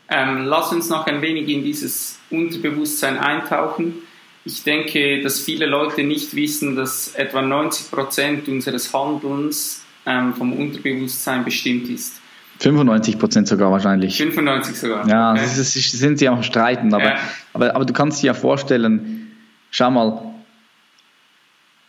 [0.10, 3.96] Ähm, lass uns noch ein wenig in dieses Unterbewusstsein eintauchen.
[4.44, 10.54] Ich denke, dass viele Leute nicht wissen, dass etwa 90 Prozent unseres Handelns ähm, vom
[10.54, 12.22] Unterbewusstsein bestimmt ist.
[12.60, 14.18] 95 Prozent sogar wahrscheinlich.
[14.18, 15.08] 95 sogar.
[15.08, 15.42] Ja, okay.
[15.42, 17.18] das ist, sind sie auch streiten, aber, ja.
[17.54, 19.32] aber, aber du kannst dir ja vorstellen,
[19.72, 20.22] schau mal,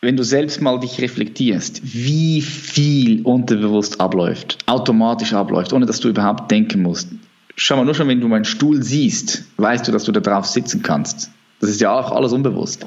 [0.00, 6.08] wenn du selbst mal dich reflektierst, wie viel unterbewusst abläuft, automatisch abläuft, ohne dass du
[6.08, 7.08] überhaupt denken musst.
[7.56, 10.46] Schau mal, nur schon wenn du meinen Stuhl siehst, weißt du, dass du da drauf
[10.46, 11.30] sitzen kannst.
[11.60, 12.84] Das ist ja auch alles unbewusst.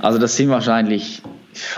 [0.00, 1.22] Also das sind wahrscheinlich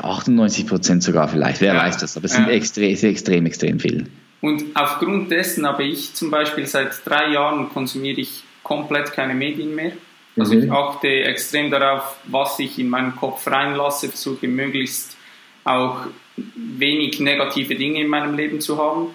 [0.02, 1.80] 98 Prozent sogar vielleicht, wer ja.
[1.80, 2.52] weiß das, aber es sind ja.
[2.52, 4.06] extrem, extrem, extrem viel.
[4.40, 9.74] Und aufgrund dessen habe ich zum Beispiel seit drei Jahren konsumiere ich komplett keine Medien
[9.74, 9.92] mehr.
[10.36, 10.64] Also mhm.
[10.64, 15.16] ich achte extrem darauf, was ich in meinen Kopf reinlasse, versuche möglichst
[15.64, 16.06] auch
[16.36, 19.14] wenig negative Dinge in meinem Leben zu haben.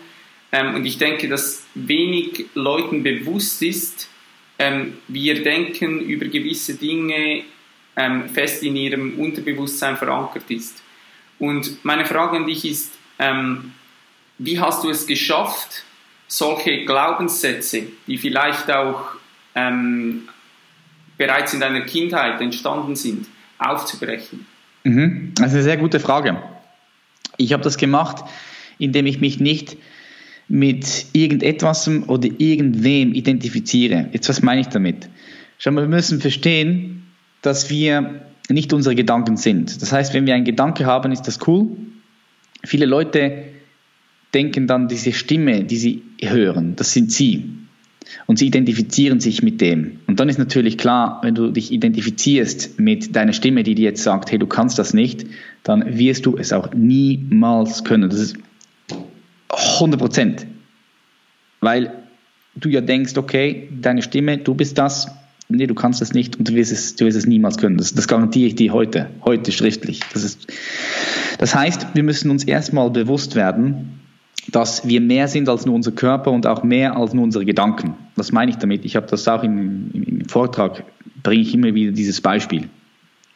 [0.51, 4.09] Ähm, und ich denke, dass wenig Leuten bewusst ist,
[4.57, 7.43] ähm, wir denken über gewisse Dinge
[7.95, 10.81] ähm, fest in ihrem Unterbewusstsein verankert ist.
[11.37, 13.73] Und meine Frage an dich ist, ähm,
[14.37, 15.83] wie hast du es geschafft,
[16.27, 19.15] solche Glaubenssätze, die vielleicht auch
[19.55, 20.29] ähm,
[21.17, 23.27] bereits in deiner Kindheit entstanden sind,
[23.57, 24.45] aufzubrechen?
[24.83, 25.33] Mhm.
[25.35, 26.41] Das ist eine sehr gute Frage.
[27.37, 28.23] Ich habe das gemacht,
[28.77, 29.77] indem ich mich nicht
[30.47, 34.09] mit irgendetwas oder irgendwem identifiziere.
[34.11, 35.09] Jetzt, was meine ich damit?
[35.57, 37.08] Schau mal, wir müssen verstehen,
[37.41, 39.81] dass wir nicht unsere Gedanken sind.
[39.81, 41.67] Das heißt, wenn wir einen Gedanke haben, ist das cool.
[42.63, 43.43] Viele Leute
[44.33, 47.45] denken dann, diese Stimme, die sie hören, das sind sie.
[48.25, 49.99] Und sie identifizieren sich mit dem.
[50.07, 54.03] Und dann ist natürlich klar, wenn du dich identifizierst mit deiner Stimme, die dir jetzt
[54.03, 55.27] sagt, hey, du kannst das nicht,
[55.63, 58.09] dann wirst du es auch niemals können.
[58.09, 58.37] Das ist
[59.49, 60.47] 100 Prozent.
[61.59, 61.93] Weil
[62.55, 65.11] du ja denkst, okay, deine Stimme, du bist das,
[65.49, 67.77] nee, du kannst das nicht und du wirst es, du wirst es niemals können.
[67.77, 69.99] Das, das garantiere ich dir heute, heute schriftlich.
[70.13, 70.47] Das, ist,
[71.39, 73.99] das heißt, wir müssen uns erstmal bewusst werden,
[74.51, 77.95] dass wir mehr sind als nur unser Körper und auch mehr als nur unsere Gedanken.
[78.15, 78.85] Was meine ich damit?
[78.85, 80.83] Ich habe das auch im, im, im Vortrag,
[81.23, 82.69] bringe ich immer wieder dieses Beispiel.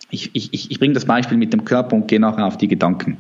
[0.10, 3.18] Ich, ich, ich bringe das Beispiel mit dem Körper und gehe nachher auf die Gedanken.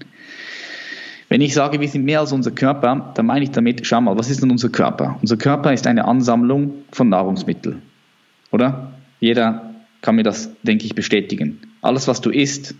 [1.29, 4.15] Wenn ich sage, wir sind mehr als unser Körper, dann meine ich damit, schau mal,
[4.15, 5.17] was ist denn unser Körper?
[5.21, 7.81] Unser Körper ist eine Ansammlung von Nahrungsmitteln.
[8.53, 8.91] Oder?
[9.19, 11.59] Jeder kann mir das, denke ich, bestätigen.
[11.81, 12.75] Alles, was du isst,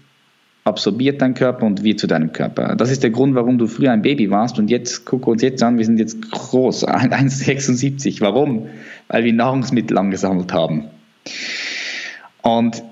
[0.65, 2.76] absorbiert dein Körper und wird zu deinem Körper.
[2.76, 5.61] Das ist der Grund, warum du früher ein Baby warst und jetzt, guck uns jetzt
[5.63, 8.21] an, wir sind jetzt groß, 1,76.
[8.21, 8.67] Warum?
[9.07, 10.86] Weil wir Nahrungsmittel angesammelt haben.
[12.43, 12.84] Und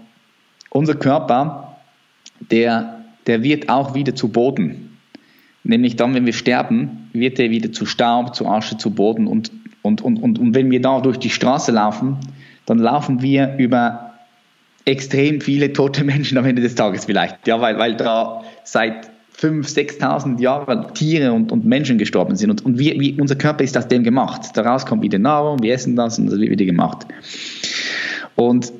[0.69, 1.77] unser Körper,
[2.39, 4.97] der, der wird auch wieder zu Boden.
[5.63, 9.27] Nämlich dann, wenn wir sterben, wird er wieder zu Staub, zu Asche, zu Boden.
[9.27, 9.51] Und,
[9.83, 12.17] und, und, und, und wenn wir da durch die Straße laufen,
[12.65, 14.11] dann laufen wir über
[14.85, 17.47] extrem viele tote Menschen am Ende des Tages vielleicht.
[17.47, 19.09] Ja, weil, weil da seit
[19.39, 22.49] 5.000, 6.000 Jahren Tiere und, und Menschen gestorben sind.
[22.51, 24.51] Und, und wir, wie, unser Körper ist aus dem gemacht.
[24.55, 27.07] Daraus kommt wieder Nahrung, wir essen das und das wird wieder gemacht.
[28.35, 28.71] Und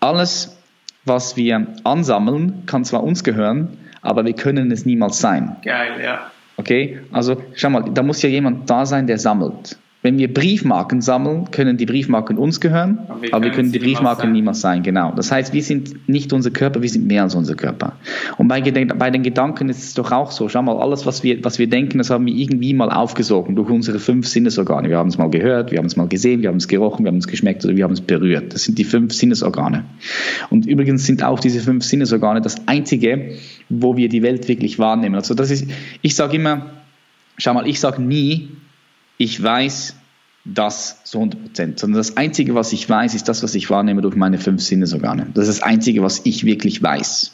[0.00, 0.56] alles,
[1.04, 5.56] was wir ansammeln, kann zwar uns gehören, aber wir können es niemals sein.
[5.64, 6.30] Geil, ja.
[6.56, 9.76] Okay, also schau mal, da muss ja jemand da sein, der sammelt.
[10.06, 13.80] Wenn wir Briefmarken sammeln, können die Briefmarken uns gehören, aber wir, aber wir können die
[13.80, 14.84] Briefmarken niemals sein.
[14.84, 15.12] Genau.
[15.16, 17.94] Das heißt, wir sind nicht unser Körper, wir sind mehr als unser Körper.
[18.38, 20.48] Und bei, bei, den Gedanken ist es doch auch so.
[20.48, 23.68] Schau mal, alles, was wir, was wir denken, das haben wir irgendwie mal aufgesogen durch
[23.68, 24.88] unsere fünf Sinnesorgane.
[24.88, 27.10] Wir haben es mal gehört, wir haben es mal gesehen, wir haben es gerochen, wir
[27.10, 28.54] haben es geschmeckt oder wir haben es berührt.
[28.54, 29.86] Das sind die fünf Sinnesorgane.
[30.50, 33.32] Und übrigens sind auch diese fünf Sinnesorgane das einzige,
[33.68, 35.16] wo wir die Welt wirklich wahrnehmen.
[35.16, 35.66] Also das ist,
[36.00, 36.66] ich sage immer,
[37.38, 38.50] schau mal, ich sage nie,
[39.18, 39.96] ich weiß
[40.44, 44.02] das zu 100 Prozent, sondern das Einzige, was ich weiß, ist das, was ich wahrnehme
[44.02, 45.26] durch meine fünf Sinnesorgane.
[45.34, 47.32] Das ist das Einzige, was ich wirklich weiß.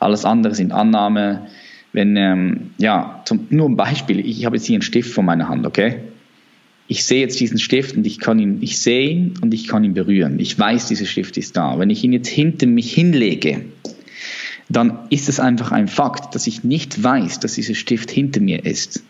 [0.00, 1.46] Alles andere sind Annahme.
[1.92, 5.48] Wenn, ähm, ja, zum, nur ein Beispiel, ich habe jetzt hier einen Stift vor meiner
[5.48, 6.00] Hand, okay?
[6.88, 9.82] Ich sehe jetzt diesen Stift und ich kann ihn, ich sehe ihn und ich kann
[9.82, 10.38] ihn berühren.
[10.38, 11.78] Ich weiß, dieser Stift ist da.
[11.78, 13.64] Wenn ich ihn jetzt hinter mich hinlege,
[14.68, 18.64] dann ist es einfach ein Fakt, dass ich nicht weiß, dass dieser Stift hinter mir
[18.64, 19.02] ist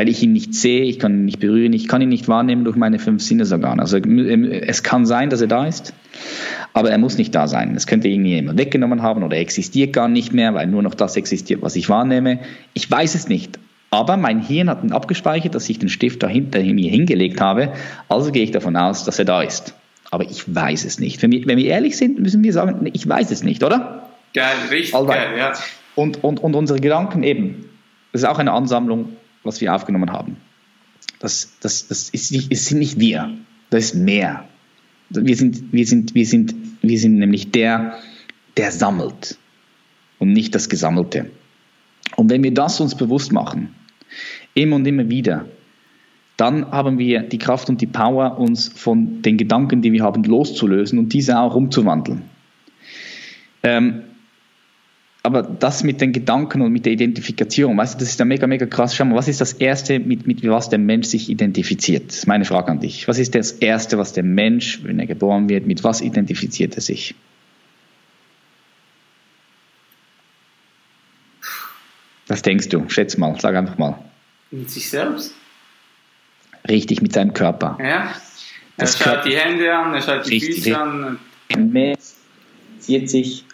[0.00, 2.64] weil ich ihn nicht sehe, ich kann ihn nicht berühren, ich kann ihn nicht wahrnehmen
[2.64, 3.82] durch meine fünf Sinnesorgane.
[3.82, 5.92] Also ähm, es kann sein, dass er da ist,
[6.72, 7.76] aber er muss nicht da sein.
[7.76, 10.94] Es könnte irgendwie jemand weggenommen haben oder er existiert gar nicht mehr, weil nur noch
[10.94, 12.38] das existiert, was ich wahrnehme.
[12.72, 13.58] Ich weiß es nicht.
[13.90, 17.74] Aber mein Hirn hat ihn abgespeichert, dass ich den Stift dahinter mir hingelegt habe.
[18.08, 19.74] Also gehe ich davon aus, dass er da ist.
[20.10, 21.20] Aber ich weiß es nicht.
[21.20, 24.08] Wenn wir, wenn wir ehrlich sind, müssen wir sagen, ich weiß es nicht, oder?
[24.32, 25.14] Geil, richtig Alright.
[25.14, 25.52] geil, ja.
[25.94, 27.66] Und, und, und unsere Gedanken eben,
[28.12, 29.10] das ist auch eine Ansammlung
[29.42, 30.36] was wir aufgenommen haben.
[31.18, 33.36] Das, das, das ist nicht, es sind nicht wir,
[33.70, 34.48] das ist mehr.
[35.10, 37.98] Wir sind, wir sind, wir sind, wir sind nämlich der,
[38.56, 39.38] der sammelt
[40.18, 41.30] und nicht das Gesammelte.
[42.16, 43.74] Und wenn wir das uns bewusst machen,
[44.54, 45.46] immer und immer wieder,
[46.36, 50.24] dann haben wir die Kraft und die Power, uns von den Gedanken, die wir haben,
[50.24, 52.22] loszulösen und diese auch umzuwandeln.
[53.62, 54.04] Ähm,
[55.30, 58.46] aber das mit den Gedanken und mit der Identifikation, weißt du, das ist ja mega,
[58.46, 58.94] mega krass.
[58.94, 62.08] Schau mal, was ist das Erste, mit, mit was der Mensch sich identifiziert?
[62.08, 63.08] Das ist meine Frage an dich.
[63.08, 66.82] Was ist das Erste, was der Mensch, wenn er geboren wird, mit was identifiziert er
[66.82, 67.14] sich?
[72.28, 72.88] Was denkst du?
[72.88, 73.98] Schätz mal, sag einfach mal.
[74.50, 75.34] Mit sich selbst.
[76.68, 77.76] Richtig, mit seinem Körper.
[77.80, 77.86] Ja.
[77.86, 78.14] Er
[78.76, 80.40] das schaut die Hände an, er schaut die.
[80.40, 81.18] Füße an.
[81.56, 81.98] Mensch
[82.80, 83.44] identifiziert sich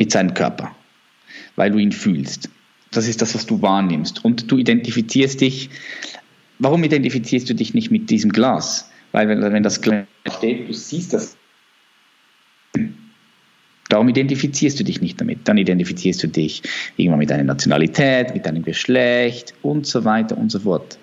[0.00, 0.74] mit seinem Körper,
[1.54, 2.48] weil du ihn fühlst.
[2.90, 4.24] Das ist das, was du wahrnimmst.
[4.24, 5.70] Und du identifizierst dich.
[6.58, 8.90] Warum identifizierst du dich nicht mit diesem Glas?
[9.12, 11.36] Weil wenn, wenn das Glas steht, du siehst das.
[13.88, 15.40] Darum identifizierst du dich nicht damit.
[15.44, 16.62] Dann identifizierst du dich
[16.96, 20.98] irgendwann mit deiner Nationalität, mit deinem Geschlecht und so weiter und so fort.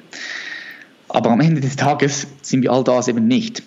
[1.10, 3.64] Aber am Ende des Tages sind wir all das eben nicht.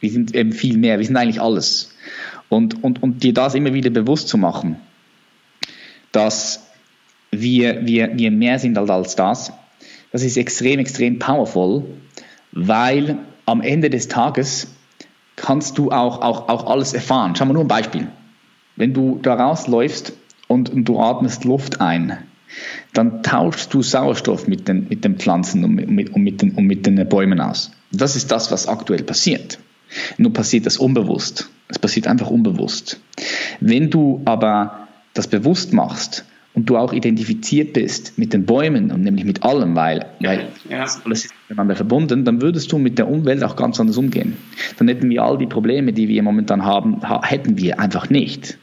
[0.00, 0.98] Wir sind eben viel mehr.
[0.98, 1.91] Wir sind eigentlich alles.
[2.52, 4.76] Und, und, und dir das immer wieder bewusst zu machen,
[6.12, 6.66] dass
[7.30, 9.54] wir, wir, wir mehr sind als das,
[10.10, 11.82] das ist extrem, extrem powerful,
[12.52, 14.68] weil am Ende des Tages
[15.34, 17.34] kannst du auch, auch, auch alles erfahren.
[17.34, 18.08] Schau mal nur ein Beispiel.
[18.76, 20.12] Wenn du da rausläufst
[20.46, 22.18] und, und du atmest Luft ein,
[22.92, 26.66] dann tauschst du Sauerstoff mit den, mit den Pflanzen und mit, und, mit den, und
[26.66, 27.70] mit den Bäumen aus.
[27.92, 29.58] Das ist das, was aktuell passiert.
[30.18, 31.50] Nur passiert das unbewusst.
[31.68, 33.00] Es passiert einfach unbewusst.
[33.60, 36.24] Wenn du aber das bewusst machst
[36.54, 40.86] und du auch identifiziert bist mit den Bäumen und nämlich mit allem, weil, weil ja.
[41.04, 44.36] alles ist miteinander verbunden, dann würdest du mit der Umwelt auch ganz anders umgehen.
[44.78, 48.58] Dann hätten wir all die Probleme, die wir momentan haben, hätten wir einfach nicht.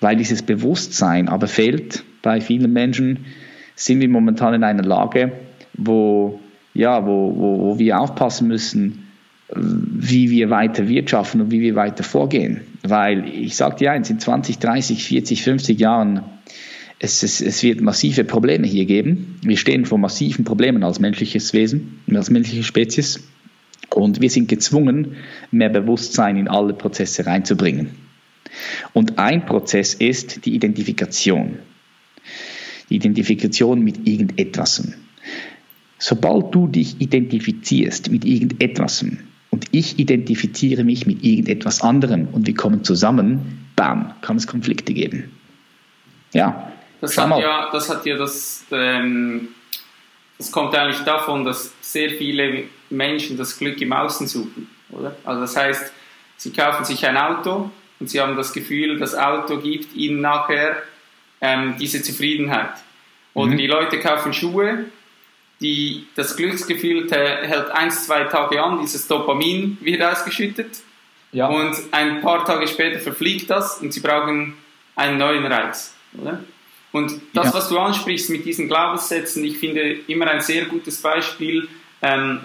[0.00, 3.26] Weil dieses Bewusstsein aber fehlt bei vielen Menschen,
[3.74, 5.32] sind wir momentan in einer Lage,
[5.74, 6.40] wo,
[6.74, 9.09] ja, wo, wo, wo wir aufpassen müssen,
[9.54, 12.60] wie wir weiter wirtschaften und wie wir weiter vorgehen.
[12.82, 16.22] Weil ich sage dir eins, in 20, 30, 40, 50 Jahren,
[16.98, 19.40] es, es, es wird massive Probleme hier geben.
[19.42, 23.26] Wir stehen vor massiven Problemen als menschliches Wesen, als menschliche Spezies.
[23.88, 25.16] Und wir sind gezwungen,
[25.50, 27.90] mehr Bewusstsein in alle Prozesse reinzubringen.
[28.92, 31.58] Und ein Prozess ist die Identifikation.
[32.88, 34.86] Die Identifikation mit irgendetwas.
[35.98, 39.04] Sobald du dich identifizierst mit irgendetwas
[39.50, 44.94] und ich identifiziere mich mit irgendetwas anderem und wir kommen zusammen, bam, kann es Konflikte
[44.94, 45.36] geben.
[46.32, 46.72] Ja.
[47.00, 49.48] Das hat ja, das hat ja das, ähm,
[50.38, 55.16] das kommt eigentlich davon, dass sehr viele Menschen das Glück im Außen suchen, oder?
[55.24, 55.92] Also das heißt,
[56.36, 60.82] sie kaufen sich ein Auto und sie haben das Gefühl, das Auto gibt ihnen nachher
[61.40, 62.70] ähm, diese Zufriedenheit.
[63.34, 63.58] Oder mhm.
[63.58, 64.86] die Leute kaufen Schuhe,
[65.60, 70.80] die, das Glücksgefühl hält ein, zwei Tage an, dieses Dopamin wird ausgeschüttet
[71.32, 71.48] ja.
[71.48, 74.54] und ein paar Tage später verfliegt das und sie brauchen
[74.96, 75.94] einen neuen Reiz.
[76.18, 76.42] Oder?
[76.92, 77.54] Und das, ja.
[77.54, 81.68] was du ansprichst mit diesen Glaubenssätzen, ich finde immer ein sehr gutes Beispiel.
[82.02, 82.40] Ähm,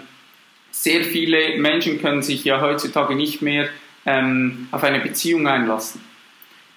[0.70, 3.68] sehr viele Menschen können sich ja heutzutage nicht mehr
[4.04, 6.00] ähm, auf eine Beziehung einlassen.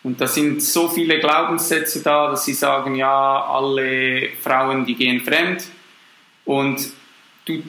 [0.02, 5.20] Und da sind so viele Glaubenssätze da, dass sie sagen, ja, alle Frauen, die gehen
[5.20, 5.64] fremd.
[6.50, 6.80] Und
[7.45, 7.62] du,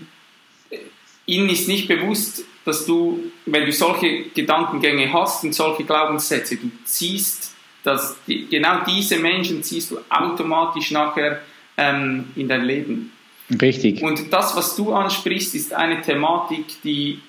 [1.26, 6.70] ihnen ist nicht bewusst, dass du, wenn du solche Gedankengänge hast und solche Glaubenssätze, du
[6.86, 11.42] ziehst, dass die, genau diese Menschen ziehst du automatisch nachher
[11.76, 13.12] ähm, in dein Leben.
[13.60, 14.02] Richtig.
[14.02, 17.20] Und das, was du ansprichst, ist eine Thematik, die,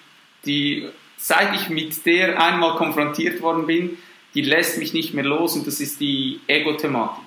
[0.46, 0.88] die
[1.18, 3.98] seit ich mit der einmal konfrontiert worden bin,
[4.36, 7.26] die lässt mich nicht mehr los und das ist die Ego-Thematik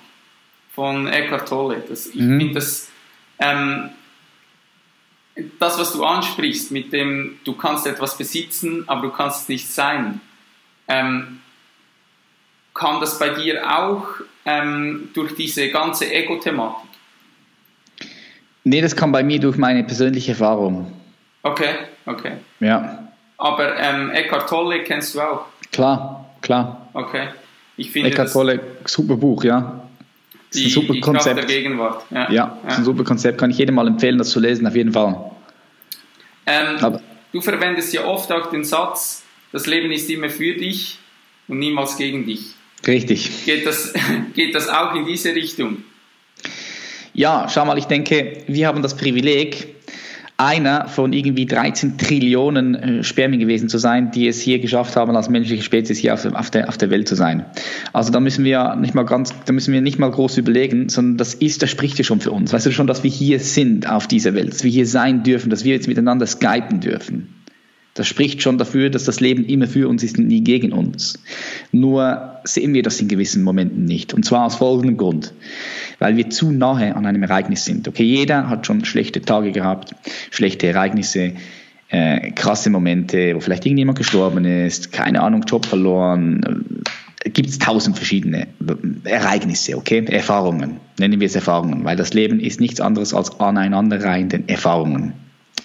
[0.73, 1.83] von Eckhart Tolle.
[1.87, 2.39] Das, ich mhm.
[2.39, 2.89] finde das,
[3.37, 3.91] ähm,
[5.59, 9.69] das, was du ansprichst, mit dem du kannst etwas besitzen, aber du kannst es nicht
[9.69, 10.21] sein,
[10.87, 11.41] ähm,
[12.73, 14.05] kam das bei dir auch
[14.45, 16.89] ähm, durch diese ganze Ego-Thematik?
[18.63, 20.91] Nee, das kam bei mir durch meine persönliche Erfahrung.
[21.43, 21.75] Okay,
[22.05, 22.33] okay.
[22.59, 23.07] Ja.
[23.37, 25.45] Aber ähm, Eckhart Tolle kennst du auch?
[25.71, 26.89] Klar, klar.
[26.93, 27.27] Okay.
[27.77, 29.84] Ich finde Eckhart Tolle, super Buch, ja.
[30.55, 31.37] Das ist ein super die Konzept.
[31.37, 32.05] der Gegenwart.
[32.11, 32.69] Ja, ja, ja.
[32.69, 33.37] ist ein super Konzept.
[33.37, 35.31] Kann ich jedem mal empfehlen, das zu lesen, auf jeden Fall.
[36.45, 36.99] Ähm,
[37.31, 40.99] du verwendest ja oft auch den Satz, das Leben ist immer für dich
[41.47, 42.53] und niemals gegen dich.
[42.85, 43.45] Richtig.
[43.45, 43.93] Geht das,
[44.33, 45.83] geht das auch in diese Richtung?
[47.13, 49.75] Ja, schau mal, ich denke, wir haben das Privileg,
[50.37, 55.15] einer von irgendwie 13 Trillionen äh, Spermien gewesen zu sein, die es hier geschafft haben,
[55.15, 57.45] als menschliche Spezies hier auf, auf, der, auf der Welt zu sein.
[57.93, 61.17] Also da müssen wir nicht mal ganz, da müssen wir nicht mal groß überlegen, sondern
[61.17, 62.51] das ist, das spricht ja schon für uns.
[62.51, 65.49] Weißt du schon, dass wir hier sind auf dieser Welt, dass wir hier sein dürfen,
[65.49, 67.29] dass wir jetzt miteinander skypen dürfen.
[67.95, 71.17] Das spricht schon dafür, dass das Leben immer für uns ist und nie gegen uns.
[71.71, 74.13] Nur sehen wir das in gewissen Momenten nicht.
[74.13, 75.33] Und zwar aus folgendem Grund.
[75.99, 77.87] Weil wir zu nahe an einem Ereignis sind.
[77.87, 79.95] Okay, jeder hat schon schlechte Tage gehabt,
[80.29, 81.35] schlechte Ereignisse,
[81.87, 86.65] äh, krasse Momente, wo vielleicht irgendjemand gestorben ist, keine Ahnung, Job verloren.
[87.23, 88.47] Äh, Gibt es tausend verschiedene
[89.05, 90.03] Ereignisse, okay?
[90.05, 90.81] Erfahrungen.
[90.99, 95.13] Nennen wir es Erfahrungen, weil das Leben ist nichts anderes als aneinanderreihenden Erfahrungen.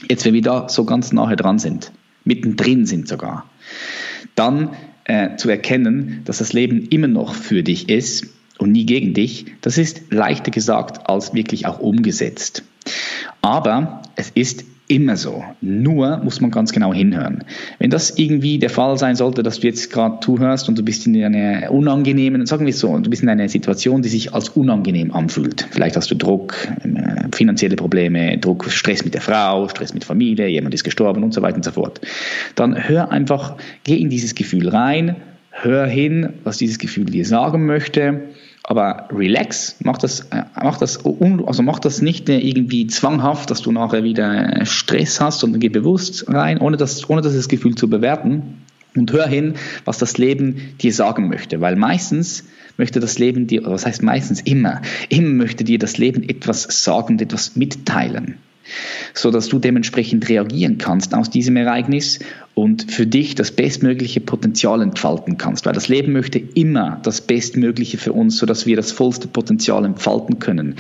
[0.09, 1.91] Jetzt, wenn wir da so ganz nahe dran sind,
[2.25, 3.49] mittendrin sind sogar,
[4.35, 4.71] dann
[5.05, 8.27] äh, zu erkennen, dass das Leben immer noch für dich ist
[8.59, 12.63] und nie gegen dich, das ist leichter gesagt als wirklich auch umgesetzt.
[13.43, 15.45] Aber es ist immer so.
[15.61, 17.45] Nur muss man ganz genau hinhören.
[17.79, 21.07] Wenn das irgendwie der Fall sein sollte, dass du jetzt gerade zuhörst und du bist
[21.07, 24.49] in einer unangenehmen, sagen wir es so, du bist in einer Situation, die sich als
[24.51, 25.67] unangenehm anfühlt.
[25.71, 30.49] Vielleicht hast du Druck, äh, finanzielle Probleme, Druck, Stress mit der Frau, Stress mit Familie,
[30.49, 32.01] jemand ist gestorben und so weiter und so fort.
[32.57, 35.17] Dann hör einfach, geh in dieses Gefühl rein,
[35.51, 38.23] hör hin, was dieses Gefühl dir sagen möchte
[38.63, 43.73] aber relax, mach das, äh, mach das, also mach das nicht irgendwie zwanghaft, dass du
[43.73, 48.63] nachher wieder Stress hast, sondern geh bewusst rein, ohne das, ohne das Gefühl zu bewerten.
[48.97, 49.55] Und hör hin,
[49.85, 52.45] was das Leben dir sagen möchte, weil meistens
[52.77, 54.41] möchte das Leben dir, was heißt meistens?
[54.41, 58.39] Immer, immer möchte dir das Leben etwas sagen und etwas mitteilen.
[59.15, 62.19] So dass du dementsprechend reagieren kannst aus diesem Ereignis
[62.55, 67.97] und für dich das bestmögliche Potenzial entfalten kannst, weil das Leben möchte immer das Bestmögliche
[67.97, 70.75] für uns, so dass wir das vollste Potenzial entfalten können.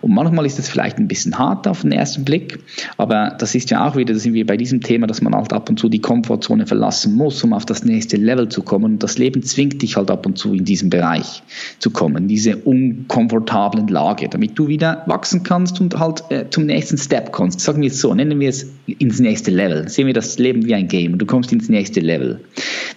[0.00, 2.60] Und manchmal ist das vielleicht ein bisschen hart auf den ersten Blick,
[2.98, 5.52] aber das ist ja auch wieder, da sind wir bei diesem Thema, dass man halt
[5.52, 8.84] ab und zu die Komfortzone verlassen muss, um auf das nächste Level zu kommen.
[8.84, 11.42] Und das Leben zwingt dich halt ab und zu in diesem Bereich
[11.78, 16.98] zu kommen, diese unkomfortablen Lage, damit du wieder wachsen kannst und halt äh, zum nächsten
[16.98, 17.60] Step kommst.
[17.60, 19.88] Sagen wir es so, nennen wir es ins nächste Level.
[19.88, 22.40] Sehen wir das Leben wie ein Game und du kommst ins nächste Level.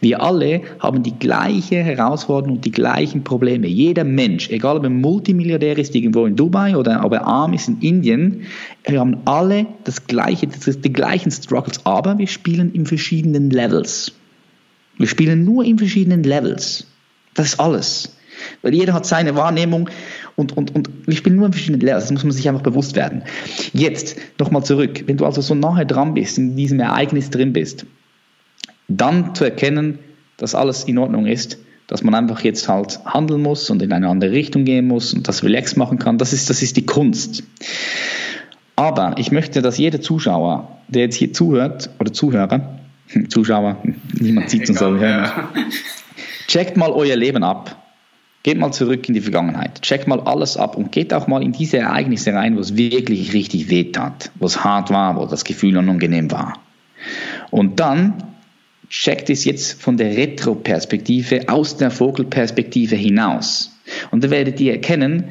[0.01, 3.68] Wir alle haben die gleiche Herausforderung und die gleichen Probleme.
[3.68, 7.68] Jeder Mensch, egal ob er Multimilliardär ist irgendwo in Dubai oder ob er arm ist
[7.68, 8.41] in Indien,
[8.88, 14.13] wir haben alle das gleiche, das die gleichen Struggles, aber wir spielen in verschiedenen Levels.
[14.97, 16.88] Wir spielen nur in verschiedenen Levels.
[17.36, 18.18] Das ist alles.
[18.63, 19.91] Weil jeder hat seine Wahrnehmung
[20.36, 22.05] und, und, und wir spielen nur in verschiedenen Levels.
[22.05, 23.22] Das muss man sich einfach bewusst werden.
[23.74, 25.03] Jetzt nochmal zurück.
[25.05, 27.86] Wenn du also so nahe dran bist, in diesem Ereignis drin bist,
[28.88, 29.99] dann zu erkennen,
[30.38, 31.57] dass alles in Ordnung ist,
[31.88, 35.27] dass man einfach jetzt halt handeln muss und in eine andere Richtung gehen muss und
[35.27, 37.43] das relax machen kann, das ist, das ist die Kunst.
[38.75, 42.77] Aber ich möchte, dass jeder Zuschauer, der jetzt hier zuhört oder Zuhörer,
[43.29, 43.77] Zuschauer,
[44.19, 45.31] niemand sieht uns aber hören,
[46.47, 47.75] checkt mal euer Leben ab.
[48.43, 49.81] Geht mal zurück in die Vergangenheit.
[49.81, 53.33] Checkt mal alles ab und geht auch mal in diese Ereignisse rein, wo es wirklich
[53.33, 56.53] richtig weh tat, wo es hart war, wo das Gefühl unangenehm war.
[57.49, 58.23] Und dann
[58.89, 63.77] checkt es jetzt von der Retro-Perspektive aus der Vogelperspektive hinaus.
[64.11, 65.25] Und dann werdet ihr erkennen,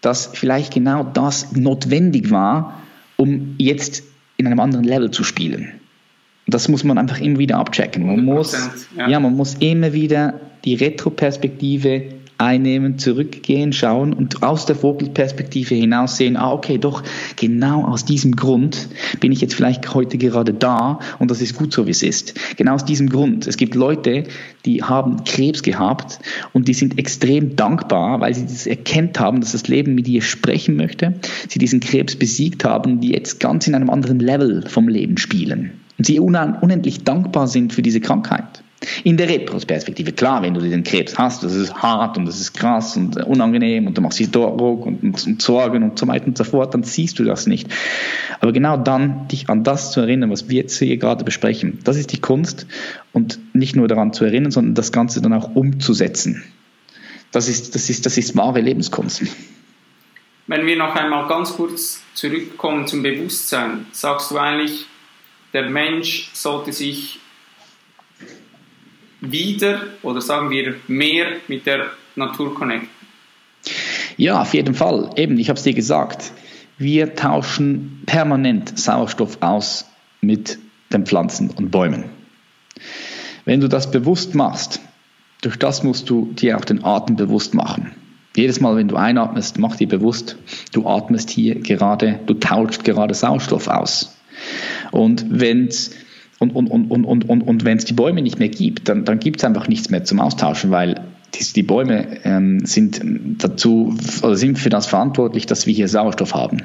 [0.00, 2.82] dass vielleicht genau das notwendig war,
[3.16, 4.02] um jetzt
[4.36, 5.72] in einem anderen Level zu spielen.
[6.46, 8.06] Das muss man einfach immer wieder abchecken.
[8.06, 8.56] Man muss,
[8.96, 9.08] ja.
[9.08, 9.20] ja.
[9.20, 16.36] man muss immer wieder die Retro-Perspektive einnehmen, zurückgehen, schauen und aus der Vogelperspektive hinaus sehen,
[16.36, 17.02] ah, okay, doch,
[17.36, 18.88] genau aus diesem Grund
[19.20, 22.34] bin ich jetzt vielleicht heute gerade da und das ist gut so, wie es ist.
[22.56, 23.46] Genau aus diesem Grund.
[23.46, 24.24] Es gibt Leute,
[24.64, 26.18] die haben Krebs gehabt
[26.52, 30.22] und die sind extrem dankbar, weil sie das erkennt haben, dass das Leben mit ihr
[30.22, 31.14] sprechen möchte,
[31.48, 35.72] sie diesen Krebs besiegt haben, die jetzt ganz in einem anderen Level vom Leben spielen.
[35.98, 38.62] Und sie unendlich dankbar sind für diese Krankheit.
[39.04, 42.54] In der Retrospektive, klar, wenn du den Krebs hast, das ist hart und das ist
[42.54, 46.26] krass und unangenehm und du machst dir Druck und, und, und, Sorgen und so weiter
[46.26, 47.68] und so fort, dann siehst du das nicht.
[48.40, 51.98] Aber genau dann, dich an das zu erinnern, was wir jetzt hier gerade besprechen, das
[51.98, 52.66] ist die Kunst
[53.12, 56.42] und nicht nur daran zu erinnern, sondern das Ganze dann auch umzusetzen.
[57.32, 59.22] Das ist, das ist, das ist wahre Lebenskunst.
[60.46, 64.86] Wenn wir noch einmal ganz kurz zurückkommen zum Bewusstsein, sagst du eigentlich,
[65.52, 67.20] der Mensch sollte sich
[69.20, 72.88] wieder oder sagen wir mehr mit der Natur connecten?
[74.16, 75.10] Ja, auf jeden Fall.
[75.16, 76.32] Eben, ich habe es dir gesagt.
[76.78, 79.86] Wir tauschen permanent Sauerstoff aus
[80.20, 80.58] mit
[80.92, 82.04] den Pflanzen und Bäumen.
[83.44, 84.80] Wenn du das bewusst machst,
[85.42, 87.92] durch das musst du dir auch den Atem bewusst machen.
[88.36, 90.36] Jedes Mal, wenn du einatmest, mach dir bewusst,
[90.72, 94.16] du atmest hier gerade, du tauschst gerade Sauerstoff aus.
[94.92, 95.90] Und wenn es
[96.40, 99.04] und, und, und, und, und, und, und wenn es die Bäume nicht mehr gibt, dann,
[99.04, 101.02] dann gibt es einfach nichts mehr zum Austauschen, weil
[101.34, 103.00] die, die Bäume ähm, sind
[103.38, 106.62] dazu oder sind für das verantwortlich, dass wir hier Sauerstoff haben.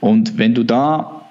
[0.00, 1.26] Und wenn du da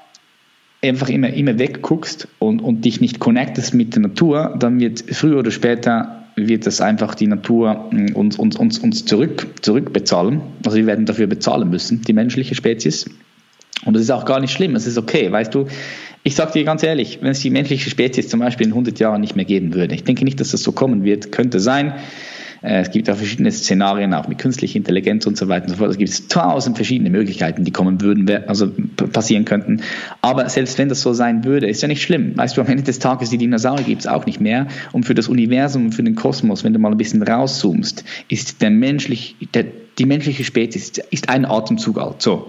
[0.81, 5.39] einfach immer, immer wegguckst und, und dich nicht connectest mit der Natur, dann wird früher
[5.39, 10.41] oder später wird das einfach die Natur mm, uns, uns, uns, uns zurück, zurückbezahlen.
[10.65, 13.09] Also wir werden dafür bezahlen müssen, die menschliche Spezies.
[13.85, 15.31] Und das ist auch gar nicht schlimm, es ist okay.
[15.31, 15.67] Weißt du,
[16.23, 19.21] ich sage dir ganz ehrlich, wenn es die menschliche Spezies zum Beispiel in 100 Jahren
[19.21, 21.93] nicht mehr geben würde, ich denke nicht, dass das so kommen wird, könnte sein.
[22.61, 25.75] Äh, es gibt auch verschiedene Szenarien, auch mit künstlicher Intelligenz und so weiter und so
[25.75, 25.91] fort.
[25.91, 28.71] Es gibt tausend verschiedene Möglichkeiten, die kommen würden, also
[29.11, 29.81] passieren könnten.
[30.21, 32.37] Aber selbst wenn das so sein würde, ist ja nicht schlimm.
[32.37, 34.67] Weißt du, am Ende des Tages, die Dinosaurier gibt es auch nicht mehr.
[34.93, 38.69] Und für das Universum, für den Kosmos, wenn du mal ein bisschen rauszoomst, ist der
[38.69, 39.65] menschlich, der,
[39.99, 42.21] die menschliche Spezies ist ein Atemzug alt.
[42.21, 42.47] So,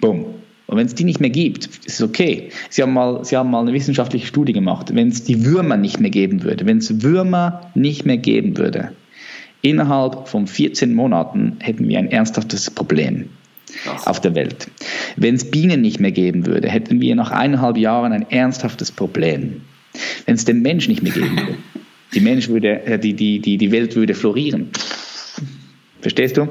[0.00, 0.39] bumm.
[0.70, 2.50] Und wenn es die nicht mehr gibt, ist es okay.
[2.68, 4.94] Sie haben mal, Sie haben mal eine wissenschaftliche Studie gemacht.
[4.94, 8.92] Wenn es die Würmer nicht mehr geben würde, wenn es Würmer nicht mehr geben würde,
[9.62, 13.30] innerhalb von 14 Monaten hätten wir ein ernsthaftes Problem
[13.82, 14.06] Krass.
[14.06, 14.68] auf der Welt.
[15.16, 19.62] Wenn es Bienen nicht mehr geben würde, hätten wir nach eineinhalb Jahren ein ernsthaftes Problem.
[20.24, 21.58] Wenn es den Mensch nicht mehr geben würde,
[22.14, 24.70] die, Mensch würde, äh, die, die, die, die Welt würde florieren.
[26.00, 26.46] Verstehst du?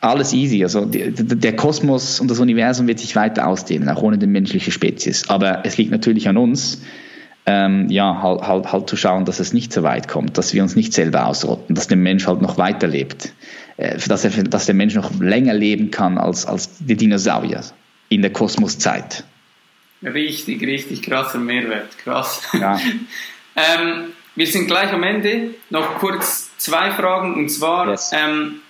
[0.00, 0.62] Alles easy.
[0.62, 5.28] Also der Kosmos und das Universum wird sich weiter ausdehnen, auch ohne die menschliche Spezies.
[5.28, 6.80] Aber es liegt natürlich an uns,
[7.44, 10.62] ähm, ja, halt, halt, halt zu schauen, dass es nicht so weit kommt, dass wir
[10.62, 13.32] uns nicht selber ausrotten, dass der Mensch halt noch weiterlebt,
[13.76, 17.62] äh, dass, er, dass der Mensch noch länger leben kann als, als die Dinosaurier
[18.08, 19.24] in der Kosmoszeit.
[20.02, 22.42] Richtig, richtig krasser Mehrwert, krass.
[22.58, 22.78] Ja.
[23.56, 25.54] ähm, wir sind gleich am Ende.
[25.68, 28.12] Noch kurz zwei Fragen und zwar, yes.
[28.14, 28.60] ähm,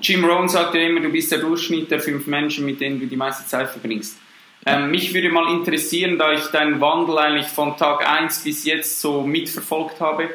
[0.00, 3.06] Jim Rohn sagt ja immer, du bist der Durchschnitt der fünf Menschen, mit denen du
[3.06, 4.18] die meiste Zeit verbringst.
[4.64, 9.00] Ähm, mich würde mal interessieren, da ich deinen Wandel eigentlich von Tag 1 bis jetzt
[9.00, 10.30] so mitverfolgt habe,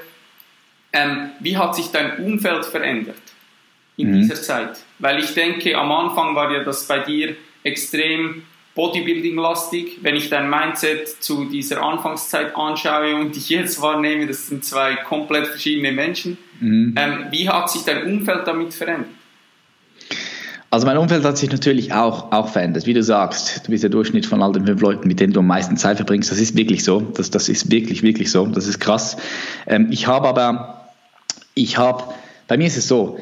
[0.93, 3.21] ähm, wie hat sich dein Umfeld verändert
[3.97, 4.21] in mhm.
[4.21, 4.79] dieser Zeit?
[4.99, 8.43] Weil ich denke, am Anfang war ja das bei dir extrem
[8.75, 9.99] Bodybuilding-lastig.
[10.01, 14.95] Wenn ich dein Mindset zu dieser Anfangszeit anschaue und dich jetzt wahrnehme, das sind zwei
[14.95, 16.37] komplett verschiedene Menschen.
[16.59, 16.95] Mhm.
[16.97, 19.09] Ähm, wie hat sich dein Umfeld damit verändert?
[20.73, 22.85] Also mein Umfeld hat sich natürlich auch, auch verändert.
[22.85, 25.41] Wie du sagst, du bist der Durchschnitt von all den fünf Leuten, mit denen du
[25.41, 26.31] am meisten Zeit verbringst.
[26.31, 27.01] Das ist wirklich so.
[27.01, 28.47] Das, das ist wirklich, wirklich so.
[28.47, 29.17] Das ist krass.
[29.67, 30.87] Ähm, ich habe aber,
[31.55, 32.05] ich habe,
[32.47, 33.19] bei mir ist es so,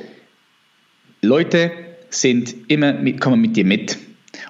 [1.24, 1.72] Leute
[2.12, 3.97] sind immer mit, kommen mit dir mit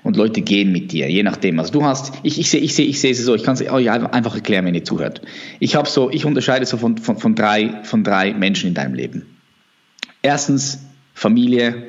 [0.04, 1.58] und Leute gehen mit dir, je nachdem.
[1.58, 3.62] Also du hast, ich, ich sehe ich sehe, ich sehe es so, ich kann es
[3.62, 5.22] euch einfach erklären, wenn ihr zuhört.
[5.62, 8.94] Ich habe so, ich unterscheide so von, von, von, drei, von drei Menschen in deinem
[8.94, 9.38] Leben.
[10.22, 10.80] Erstens
[11.14, 11.89] Familie,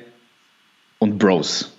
[1.00, 1.76] und Bros.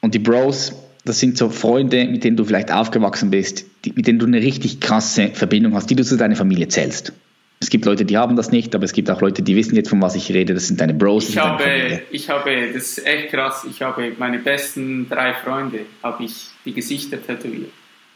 [0.00, 0.72] Und die Bros,
[1.04, 4.38] das sind so Freunde, mit denen du vielleicht aufgewachsen bist, die, mit denen du eine
[4.38, 7.12] richtig krasse Verbindung hast, die du zu deiner Familie zählst.
[7.60, 9.88] Es gibt Leute, die haben das nicht, aber es gibt auch Leute, die wissen jetzt,
[9.88, 10.52] von was ich rede.
[10.52, 11.28] Das sind deine Bros.
[11.28, 13.64] Ich habe, ich habe, das ist echt krass.
[13.70, 17.70] Ich habe meine besten drei Freunde, habe ich die Gesichter tätowiert.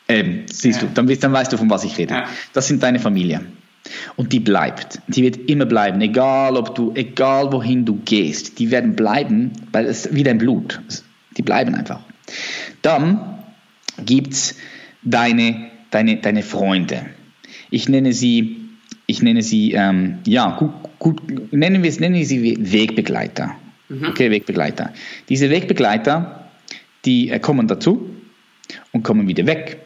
[0.08, 0.88] Eben, siehst ja.
[0.88, 2.14] du, dann, dann weißt du, von was ich rede.
[2.14, 2.28] Ja.
[2.52, 3.42] Das sind deine Familie.
[4.16, 5.00] Und die bleibt.
[5.08, 8.58] Die wird immer bleiben, egal ob du, egal wohin du gehst.
[8.58, 10.80] Die werden bleiben, weil es wie dein Blut.
[11.36, 12.00] Die bleiben einfach.
[12.82, 13.38] Dann
[14.04, 14.56] gibt es
[15.02, 17.06] deine, deine, deine Freunde.
[17.70, 18.56] Ich nenne sie,
[19.06, 23.56] ich nenne sie, ähm, ja, gut, gut, nennen wir es, nennen wir sie Wegbegleiter.
[23.88, 24.06] Mhm.
[24.06, 24.92] Okay, Wegbegleiter.
[25.28, 26.48] Diese Wegbegleiter,
[27.04, 28.10] die äh, kommen dazu
[28.92, 29.78] und kommen wieder weg.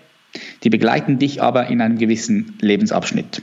[0.62, 3.42] Die begleiten dich aber in einem gewissen Lebensabschnitt.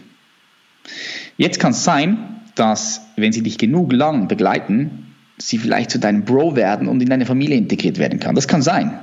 [1.37, 6.25] Jetzt kann es sein, dass, wenn sie dich genug lang begleiten, sie vielleicht zu deinem
[6.25, 8.35] Bro werden und in deine Familie integriert werden kann.
[8.35, 8.99] Das kann sein.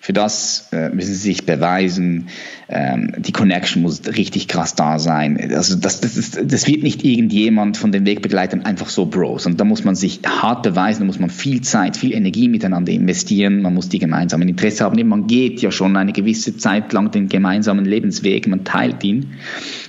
[0.00, 2.28] Für das äh, müssen sie sich beweisen.
[2.68, 5.52] Ähm, die Connection muss richtig krass da sein.
[5.52, 9.46] Also das, das, ist, das wird nicht irgendjemand von den Wegbegleitern einfach so Bros.
[9.46, 12.92] Und da muss man sich hart beweisen, da muss man viel Zeit, viel Energie miteinander
[12.92, 13.62] investieren.
[13.62, 15.08] Man muss die gemeinsamen Interesse haben.
[15.08, 19.34] Man geht ja schon eine gewisse Zeit lang den gemeinsamen Lebensweg, man teilt ihn.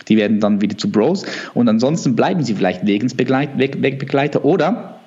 [0.07, 1.25] Die werden dann wieder zu Bros.
[1.53, 4.99] Und ansonsten bleiben sie vielleicht Wegbegleiter oder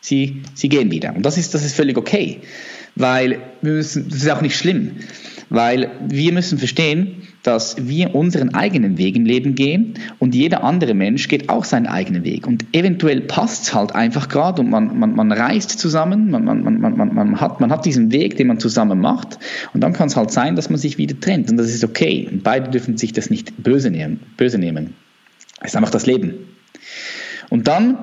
[0.00, 1.14] sie, sie gehen wieder.
[1.14, 2.40] Und das ist, das ist völlig okay
[2.96, 4.96] weil wir müssen, das ist auch nicht schlimm,
[5.48, 10.94] weil wir müssen verstehen, dass wir unseren eigenen Weg im Leben gehen und jeder andere
[10.94, 12.48] Mensch geht auch seinen eigenen Weg.
[12.48, 16.62] Und eventuell passt es halt einfach gerade und man, man, man reist zusammen, man, man,
[16.64, 19.38] man, man, man, hat, man hat diesen Weg, den man zusammen macht
[19.72, 22.28] und dann kann es halt sein, dass man sich wieder trennt und das ist okay.
[22.30, 24.20] Und beide dürfen sich das nicht böse nehmen.
[24.36, 24.94] Böse nehmen.
[25.60, 26.34] Das ist einfach das Leben.
[27.48, 27.96] Und dann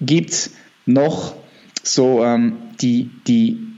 [0.00, 0.54] gibt es
[0.86, 1.34] noch
[1.82, 3.73] so ähm, die, die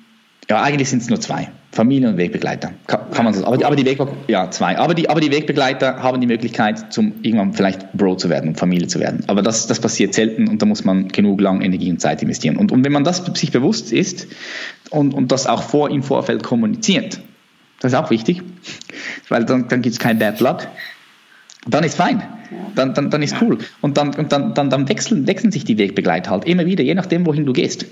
[0.48, 1.48] ja, eigentlich sind es nur zwei.
[1.72, 2.72] Familie und Wegbegleiter.
[2.86, 4.78] Kann, kann man so aber, aber die Wegbegleiter, ja, zwei.
[4.78, 8.56] Aber die, aber die Wegbegleiter haben die Möglichkeit, zum irgendwann vielleicht Bro zu werden und
[8.56, 9.24] Familie zu werden.
[9.26, 12.56] Aber das, das passiert selten und da muss man genug lang Energie und Zeit investieren.
[12.56, 14.26] Und, und wenn man das sich bewusst ist
[14.90, 17.20] und, und das auch vor im Vorfeld kommuniziert,
[17.80, 18.42] das ist auch wichtig,
[19.28, 20.68] weil dann, dann gibt es kein Bad Blood,
[21.68, 22.22] dann ist fein.
[22.74, 23.58] Dann, dann, dann ist cool.
[23.80, 26.94] Und dann, und dann, dann, dann wechseln, wechseln sich die Wegbegleiter halt immer wieder, je
[26.94, 27.86] nachdem, wohin du gehst.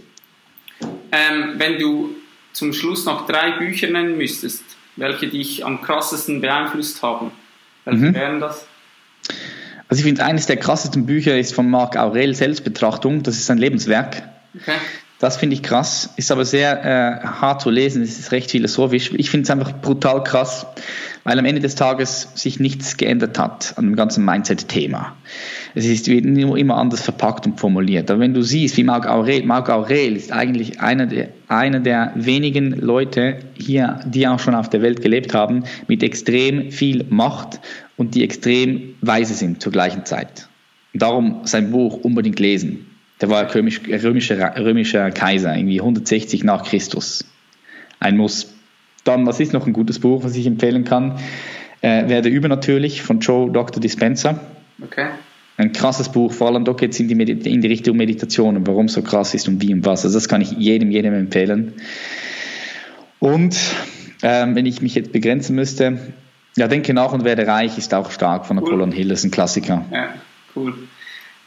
[0.81, 2.11] Ähm, wenn du
[2.55, 4.65] zum Schluss noch drei Bücher nennen müsstest,
[4.97, 7.31] welche dich am krassesten beeinflusst haben,
[7.85, 8.15] welche mhm.
[8.15, 8.67] wären das?
[9.89, 13.23] Also ich finde, eines der krassesten Bücher ist von Marc Aurel Selbstbetrachtung.
[13.23, 14.23] Das ist sein Lebenswerk.
[14.57, 14.79] Okay.
[15.21, 19.13] Das finde ich krass, ist aber sehr äh, hart zu lesen, es ist recht philosophisch.
[19.17, 20.67] Ich finde es einfach brutal krass,
[21.23, 25.15] weil am Ende des Tages sich nichts geändert hat an dem ganzen Mindset-Thema.
[25.77, 28.11] Es ist immer anders verpackt und formuliert.
[28.11, 32.13] Aber wenn du siehst, wie Marc Aurel, Marc Aurel ist eigentlich einer der, einer der
[32.17, 37.61] wenigen Leute hier, die auch schon auf der Welt gelebt haben, mit extrem viel Macht
[37.97, 40.49] und die extrem weise sind zur gleichen Zeit.
[40.93, 42.94] Darum sein Buch unbedingt lesen.
[43.21, 47.25] Der war römisch, römischer, römischer Kaiser, irgendwie 160 nach Christus.
[48.01, 48.55] Ein Muss.
[49.05, 51.19] Dann, was ist noch ein gutes Buch, was ich empfehlen kann?
[51.81, 53.81] Äh, Werde übernatürlich von Joe Dr.
[53.81, 54.41] Dispenser.
[54.83, 55.09] Okay.
[55.57, 58.87] Ein krasses Buch, vor allem geht es in die, in die Richtung Meditation und warum
[58.87, 60.05] es so krass ist und wie und was.
[60.05, 61.75] Also das kann ich jedem, jedem empfehlen.
[63.21, 63.57] Und
[64.23, 65.99] ähm, wenn ich mich jetzt begrenzen müsste,
[66.57, 68.95] ja, denke nach und werde reich ist auch stark von Napoleon cool.
[68.95, 69.85] Hill, das ist ein Klassiker.
[69.93, 70.15] Ja,
[70.57, 70.75] cool.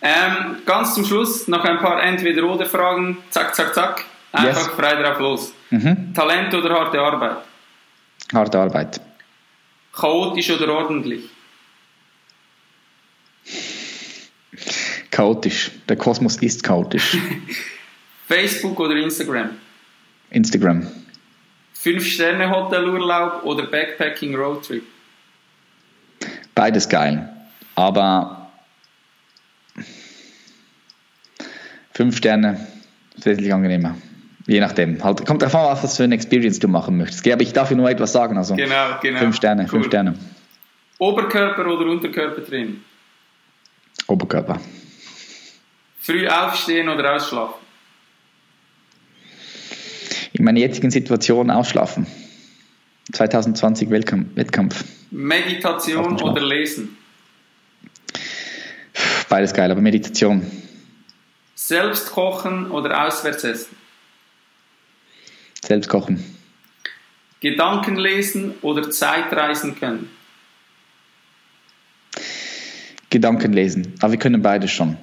[0.01, 3.17] Ähm, ganz zum Schluss noch ein paar Entweder-Oder-Fragen.
[3.29, 4.05] Zack, zack, zack.
[4.31, 4.75] Einfach yes.
[4.75, 5.53] frei drauf los.
[5.71, 6.13] Mhm.
[6.13, 7.37] Talent oder harte Arbeit?
[8.33, 9.01] Harte Arbeit.
[9.93, 11.29] Chaotisch oder ordentlich?
[15.09, 15.71] Chaotisch.
[15.89, 17.17] Der Kosmos ist chaotisch.
[18.27, 19.51] Facebook oder Instagram?
[20.29, 20.85] Instagram.
[21.73, 24.83] Fünf-Sterne-Hotelurlaub oder Backpacking-Roadtrip?
[26.53, 27.29] Beides geil.
[27.75, 28.36] Aber
[31.97, 32.59] Fünf Sterne,
[33.23, 33.97] wesentlich angenehmer.
[34.45, 35.03] Je nachdem.
[35.03, 37.27] Halt, kommt davon an, was für eine Experience du machen möchtest.
[37.27, 38.37] Aber ich darf dir nur etwas sagen.
[38.37, 39.17] Also genau, genau.
[39.17, 39.69] Fünf Sterne, cool.
[39.69, 40.13] fünf Sterne.
[40.99, 42.81] Oberkörper oder Unterkörper drin?
[44.05, 44.59] Oberkörper.
[45.99, 47.65] Früh aufstehen oder ausschlafen?
[50.33, 52.05] In meiner jetzigen Situation ausschlafen.
[53.11, 54.35] 2020 Wettkampf.
[54.35, 54.83] Wettkampf.
[55.09, 56.95] Meditation oder Lesen?
[59.29, 60.45] Beides geil, aber Meditation.
[61.67, 63.75] Selbst kochen oder auswärts essen?
[65.61, 66.23] Selbst kochen.
[67.41, 70.09] Gedanken lesen oder Zeitreisen können?
[73.09, 73.95] Gedanken lesen.
[73.99, 74.95] Aber wir können beides schon.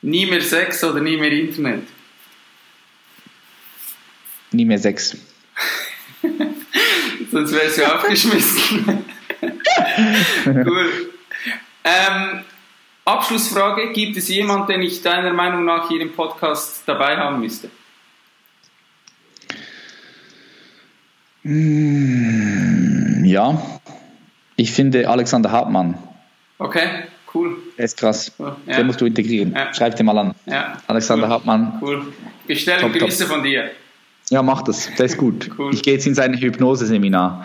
[0.00, 1.86] Nie mehr Sex oder nie mehr Internet?
[4.50, 5.16] Nie mehr Sex.
[7.30, 9.04] Sonst wärst du aufgeschmissen.
[10.46, 11.12] cool.
[11.84, 12.44] Ähm,
[13.04, 17.70] Abschlussfrage: Gibt es jemanden, den ich deiner Meinung nach hier im Podcast dabei haben müsste?
[21.42, 23.60] Mm, ja,
[24.56, 25.98] ich finde Alexander Hartmann.
[26.58, 26.86] Okay,
[27.34, 27.56] cool.
[27.76, 28.30] Er ist krass.
[28.38, 28.76] Ja.
[28.76, 29.52] Den musst du integrieren.
[29.52, 29.74] Ja.
[29.74, 30.34] Schreib dir mal an.
[30.46, 30.78] Ja.
[30.86, 31.32] Alexander cool.
[31.32, 31.78] Hartmann.
[31.80, 32.12] Cool.
[32.46, 33.70] Bestellen Grüße von dir.
[34.30, 34.88] Ja, mach das.
[34.96, 35.50] Das ist gut.
[35.58, 35.74] cool.
[35.74, 37.44] Ich gehe jetzt in sein Hypnose-Seminar.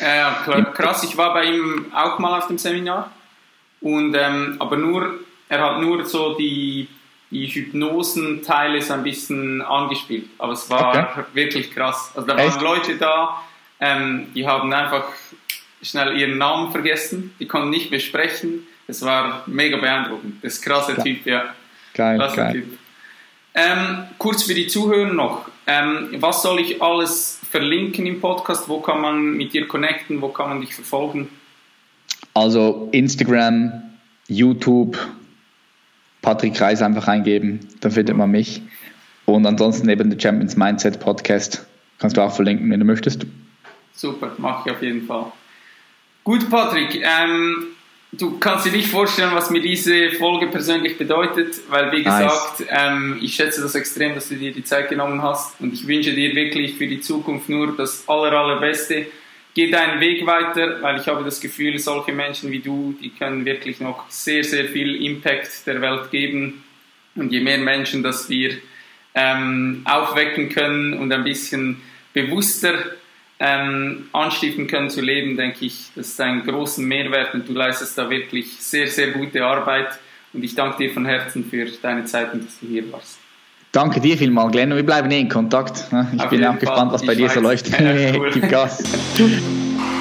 [0.00, 1.04] Ja, ja, krass.
[1.04, 3.12] Ich war bei ihm auch mal auf dem Seminar.
[3.80, 6.88] Und, ähm, aber nur, er hat nur so die,
[7.30, 10.26] die Hypnosenteile so ein bisschen angespielt.
[10.38, 11.24] Aber es war okay.
[11.34, 12.12] wirklich krass.
[12.14, 12.56] Also da Echt?
[12.56, 13.42] waren Leute da,
[13.80, 15.08] ähm, die haben einfach
[15.82, 18.66] schnell ihren Namen vergessen, die konnten nicht mehr sprechen.
[18.88, 20.42] Es war mega beeindruckend.
[20.42, 21.02] Das ist krasser ja.
[21.02, 21.54] Typ, ja.
[21.94, 22.52] Geil, krasser geil.
[22.52, 22.78] Typ.
[23.54, 25.48] Ähm, kurz für die Zuhörer noch.
[25.66, 28.68] Ähm, was soll ich alles verlinken im Podcast?
[28.68, 30.20] Wo kann man mit dir connecten?
[30.20, 31.28] Wo kann man dich verfolgen?
[32.36, 33.72] Also Instagram,
[34.28, 34.98] YouTube,
[36.20, 38.60] Patrick Reis einfach eingeben, dann findet man mich.
[39.24, 41.64] Und ansonsten eben der Champions Mindset Podcast
[41.98, 43.24] kannst du auch verlinken, wenn du möchtest.
[43.94, 45.32] Super, mache ich auf jeden Fall.
[46.24, 47.68] Gut, Patrick, ähm,
[48.12, 52.68] du kannst dir nicht vorstellen, was mir diese Folge persönlich bedeutet, weil wie gesagt, nice.
[52.68, 56.12] ähm, ich schätze das extrem, dass du dir die Zeit genommen hast und ich wünsche
[56.12, 59.06] dir wirklich für die Zukunft nur das aller, allerbeste
[59.56, 63.46] geh deinen Weg weiter, weil ich habe das Gefühl, solche Menschen wie du, die können
[63.46, 66.62] wirklich noch sehr, sehr viel Impact der Welt geben.
[67.14, 68.58] Und je mehr Menschen, dass wir
[69.14, 71.80] ähm, aufwecken können und ein bisschen
[72.12, 72.74] bewusster
[73.40, 77.96] ähm, anstiften können zu leben, denke ich, das ist ein großen Mehrwert und du leistest
[77.96, 79.98] da wirklich sehr, sehr gute Arbeit.
[80.34, 83.25] Und ich danke dir von Herzen für deine Zeit und dass du hier warst.
[83.76, 84.74] Danke dir vielmals, Glenn.
[84.74, 85.84] Wir bleiben eh in Kontakt.
[86.14, 86.58] Ich Auf bin auch Fall.
[86.60, 87.68] gespannt, was ich bei dir so läuft.
[87.68, 87.78] Ja,
[88.16, 88.30] cool.
[88.32, 88.82] Gib Gas.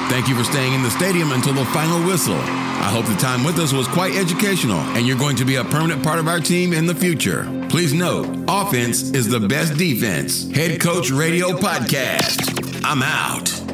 [0.08, 2.38] Thank you for staying in the stadium until the final whistle.
[2.80, 5.64] I hope the time with us was quite educational and you're going to be a
[5.66, 7.46] permanent part of our team in the future.
[7.68, 10.50] Please note, offense is the best defense.
[10.56, 12.40] Head Coach Radio Podcast.
[12.86, 13.65] I'm out.